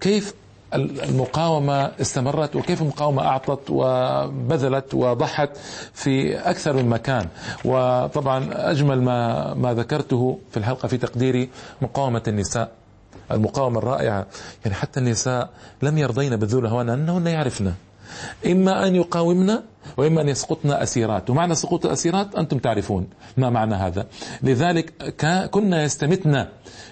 كيف 0.00 0.34
المقاومة 0.74 1.90
استمرت 2.00 2.56
وكيف 2.56 2.82
المقاومة 2.82 3.22
أعطت 3.22 3.60
وبذلت 3.70 4.94
وضحت 4.94 5.50
في 5.92 6.38
أكثر 6.38 6.72
من 6.72 6.88
مكان. 6.88 7.28
وطبعا 7.64 8.48
أجمل 8.52 9.02
ما, 9.02 9.54
ما 9.54 9.74
ذكرته 9.74 10.38
في 10.50 10.56
الحلقة 10.56 10.88
في 10.88 10.96
تقديري 10.96 11.48
مقاومة 11.82 12.22
النساء 12.28 12.70
المقاومة 13.30 13.78
الرائعة. 13.78 14.26
يعني 14.64 14.76
حتى 14.76 15.00
النساء 15.00 15.50
لم 15.82 15.98
يرضين 15.98 16.36
بالذل 16.36 16.66
هوان 16.66 16.90
أنهن 16.90 17.26
يعرفن. 17.26 17.72
إما 18.46 18.86
أن 18.86 18.94
يقاومن 18.94 19.50
وإما 19.96 20.20
أن 20.20 20.28
يسقطن 20.28 20.70
أسيرات. 20.70 21.30
ومعنى 21.30 21.54
سقوط 21.54 21.86
الأسيرات 21.86 22.34
أنتم 22.34 22.58
تعرفون 22.58 23.06
ما 23.36 23.50
معنى 23.50 23.74
هذا. 23.74 24.06
لذلك 24.42 25.14
كنا 25.50 25.82
يستمتن 25.82 26.46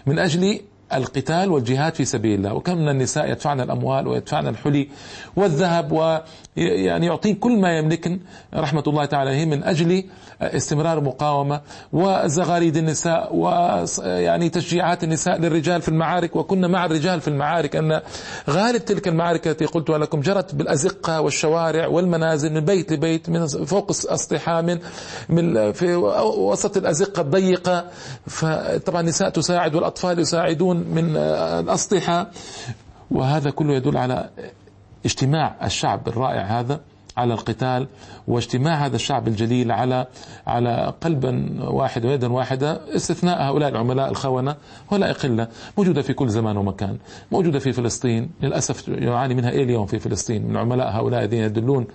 من 0.06 0.18
أجل 0.18 0.60
القتال 0.94 1.50
والجهاد 1.50 1.94
في 1.94 2.04
سبيل 2.04 2.38
الله. 2.38 2.54
وكم 2.54 2.78
من 2.78 2.88
النساء 2.88 3.30
يدفعن 3.30 3.60
الأموال 3.60 4.06
ويدفعن 4.08 4.46
الحلي 4.48 4.88
والذهب 5.36 6.22
ويعني 6.56 7.06
يعطين 7.06 7.34
كل 7.34 7.60
ما 7.60 7.78
يملكن 7.78 8.20
رحمة 8.54 8.82
الله 8.86 9.04
تعالى. 9.04 9.30
عليهم 9.30 9.48
من 9.48 9.64
أجل 9.64 10.04
استمرار 10.42 10.98
المقاومة 10.98 11.60
وزغاريد 11.92 12.76
النساء 12.76 13.36
ويعني 13.36 14.48
تشجيعات 14.48 15.04
النساء 15.04 15.40
للرجال 15.40 15.82
في 15.82 15.88
المعارك. 15.88 16.36
وكنا 16.36 16.68
مع 16.68 16.84
الرجال 16.84 17.20
في 17.20 17.28
المعارك 17.28 17.76
أن 17.76 18.00
غالب 18.50 18.84
تلك 18.84 19.08
المعارك 19.08 19.48
التي 19.48 19.64
قلتها 19.64 19.98
لكم 19.98 20.20
جرت 20.20 20.54
بالأزقة 20.54 21.20
والشوارع 21.20 21.86
والمنازل 21.86 22.52
من 22.52 22.60
بيت 22.60 22.92
لبيت 22.92 23.28
من 23.28 23.46
فوق 23.46 23.90
الأسطحة 24.04 24.60
من, 24.60 24.78
من 25.28 25.72
في 25.72 25.94
وسط 26.36 26.76
الأزقة 26.76 27.20
الضيقة. 27.20 27.84
فطبعا 28.26 29.00
النساء 29.00 29.28
تساعد 29.28 29.74
والأطفال 29.74 30.18
يساعدون 30.18 30.76
من 30.76 31.16
الأسطحة. 31.16 32.30
وهذا 33.10 33.50
كله 33.50 33.74
يدل 33.74 33.96
على 33.96 34.28
اجتماع 35.04 35.56
الشعب 35.64 36.08
الرائع 36.08 36.60
هذا 36.60 36.80
على 37.16 37.34
القتال 37.34 37.86
واجتماع 38.28 38.86
هذا 38.86 38.96
الشعب 38.96 39.28
الجليل 39.28 39.72
على 39.72 40.06
على 40.46 40.92
قلبا 41.00 41.56
واحد 41.60 42.04
ويدا 42.04 42.32
واحدة 42.32 42.80
استثناء 42.96 43.42
هؤلاء 43.42 43.68
العملاء 43.68 44.10
الخونة 44.10 44.56
ولا 44.90 45.12
قله 45.12 45.48
موجودة 45.78 46.02
في 46.02 46.12
كل 46.12 46.28
زمان 46.28 46.56
ومكان. 46.56 46.98
موجودة 47.32 47.58
في 47.58 47.72
فلسطين 47.72 48.30
للأسف 48.42 48.88
يعاني 48.88 49.34
منها 49.34 49.50
اليوم 49.50 49.86
في 49.86 49.98
فلسطين. 49.98 50.46
من 50.46 50.56
عملاء 50.56 50.90
هؤلاء 50.90 51.20
الذين 51.20 51.42
يدلون 51.42 51.86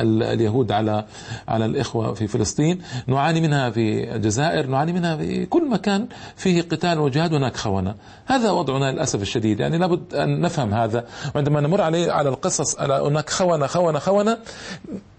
اليهود 0.00 0.72
على 0.72 1.04
على 1.48 1.66
الإخوة 1.66 2.14
في 2.14 2.26
فلسطين، 2.26 2.82
نعاني 3.06 3.40
منها 3.40 3.70
في 3.70 4.14
الجزائر، 4.14 4.66
نعاني 4.66 4.92
منها 4.92 5.16
في 5.16 5.46
كل 5.46 5.70
مكان 5.70 6.06
فيه 6.36 6.62
قتال 6.62 6.98
وجهاد 6.98 7.34
هناك 7.34 7.56
خونة، 7.56 7.94
هذا 8.26 8.50
وضعنا 8.50 8.92
للأسف 8.92 9.22
الشديد، 9.22 9.60
يعني 9.60 9.78
لابد 9.78 10.14
أن 10.14 10.40
نفهم 10.40 10.74
هذا، 10.74 11.04
وعندما 11.34 11.60
نمر 11.60 11.80
عليه 11.80 12.12
على 12.12 12.28
القصص 12.28 12.78
على 12.78 12.94
هناك 12.94 13.30
خونة 13.30 13.66
خونة 13.66 13.98
خونة 13.98 14.38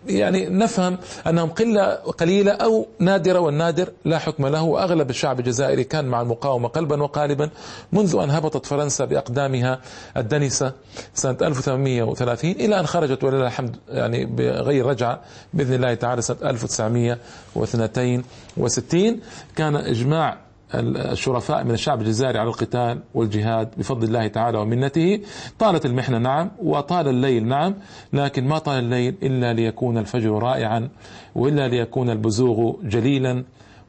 يعني 0.09 0.49
نفهم 0.49 0.97
أنهم 1.27 1.49
قلة 1.49 1.93
قليلة 1.93 2.51
أو 2.51 2.87
نادرة 2.99 3.39
والنادر 3.39 3.89
لا 4.05 4.17
حكم 4.19 4.47
له 4.47 4.63
وأغلب 4.63 5.09
الشعب 5.09 5.39
الجزائري 5.39 5.83
كان 5.83 6.05
مع 6.05 6.21
المقاومة 6.21 6.67
قلبا 6.67 7.03
وقالبا 7.03 7.49
منذ 7.91 8.15
أن 8.23 8.29
هبطت 8.31 8.65
فرنسا 8.65 9.05
بأقدامها 9.05 9.79
الدنسة 10.17 10.73
سنة 11.13 11.37
1830 11.41 12.51
إلى 12.51 12.79
أن 12.79 12.87
خرجت 12.87 13.23
ولله 13.23 13.47
الحمد 13.47 13.75
يعني 13.89 14.25
بغير 14.25 14.85
رجعة 14.85 15.21
بإذن 15.53 15.73
الله 15.73 15.93
تعالى 15.93 16.21
سنة 16.21 16.37
1962 16.43 19.19
كان 19.55 19.75
إجماع 19.75 20.37
الشرفاء 20.75 21.63
من 21.63 21.71
الشعب 21.71 22.01
الجزائري 22.01 22.39
على 22.39 22.47
القتال 22.49 22.99
والجهاد 23.13 23.69
بفضل 23.77 24.07
الله 24.07 24.27
تعالى 24.27 24.57
ومنته. 24.57 25.19
طالت 25.59 25.85
المحنة 25.85 26.17
نعم 26.17 26.51
وطال 26.59 27.07
الليل 27.07 27.47
نعم 27.47 27.75
لكن 28.13 28.47
ما 28.47 28.57
طال 28.57 28.79
الليل 28.83 29.15
إلا 29.23 29.53
ليكون 29.53 29.97
الفجر 29.97 30.31
رائعا 30.31 30.89
وإلا 31.35 31.67
ليكون 31.67 32.09
البزوغ 32.09 32.75
جليلا 32.83 33.43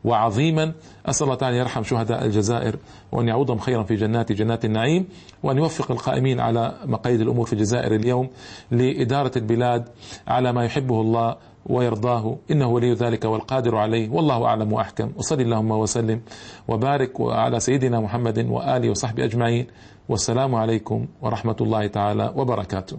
وعظيما. 0.04 0.72
أسأل 1.06 1.24
الله 1.24 1.34
تعالى 1.36 1.56
يرحم 1.56 1.82
شهداء 1.82 2.24
الجزائر 2.24 2.76
وأن 3.12 3.28
يعوضهم 3.28 3.58
خيرا 3.58 3.82
في 3.82 3.94
جنات 3.96 4.32
جنات 4.32 4.64
النعيم 4.64 5.08
وأن 5.42 5.58
يوفق 5.58 5.90
القائمين 5.90 6.40
على 6.40 6.74
مقاييد 6.84 7.20
الأمور 7.20 7.46
في 7.46 7.52
الجزائر 7.52 7.94
اليوم 7.94 8.28
لإدارة 8.70 9.32
البلاد 9.36 9.88
على 10.28 10.52
ما 10.52 10.64
يحبه 10.64 11.00
الله 11.00 11.36
ويرضاه. 11.68 12.36
إنه 12.50 12.68
ولي 12.68 12.92
ذلك 12.92 13.24
والقادر 13.24 13.76
عليه. 13.76 14.10
والله 14.10 14.44
أعلم 14.44 14.72
وأحكم. 14.72 15.12
وصلي 15.16 15.42
اللهم 15.42 15.70
وسلم 15.70 16.20
وبارك 16.68 17.20
على 17.20 17.60
سيدنا 17.60 18.00
محمد 18.00 18.38
وآله 18.50 18.90
وصحبه 18.90 19.24
أجمعين. 19.24 19.66
والسلام 20.08 20.54
عليكم 20.54 21.06
ورحمة 21.22 21.56
الله 21.60 21.86
تعالى 21.86 22.32
وبركاته. 22.36 22.98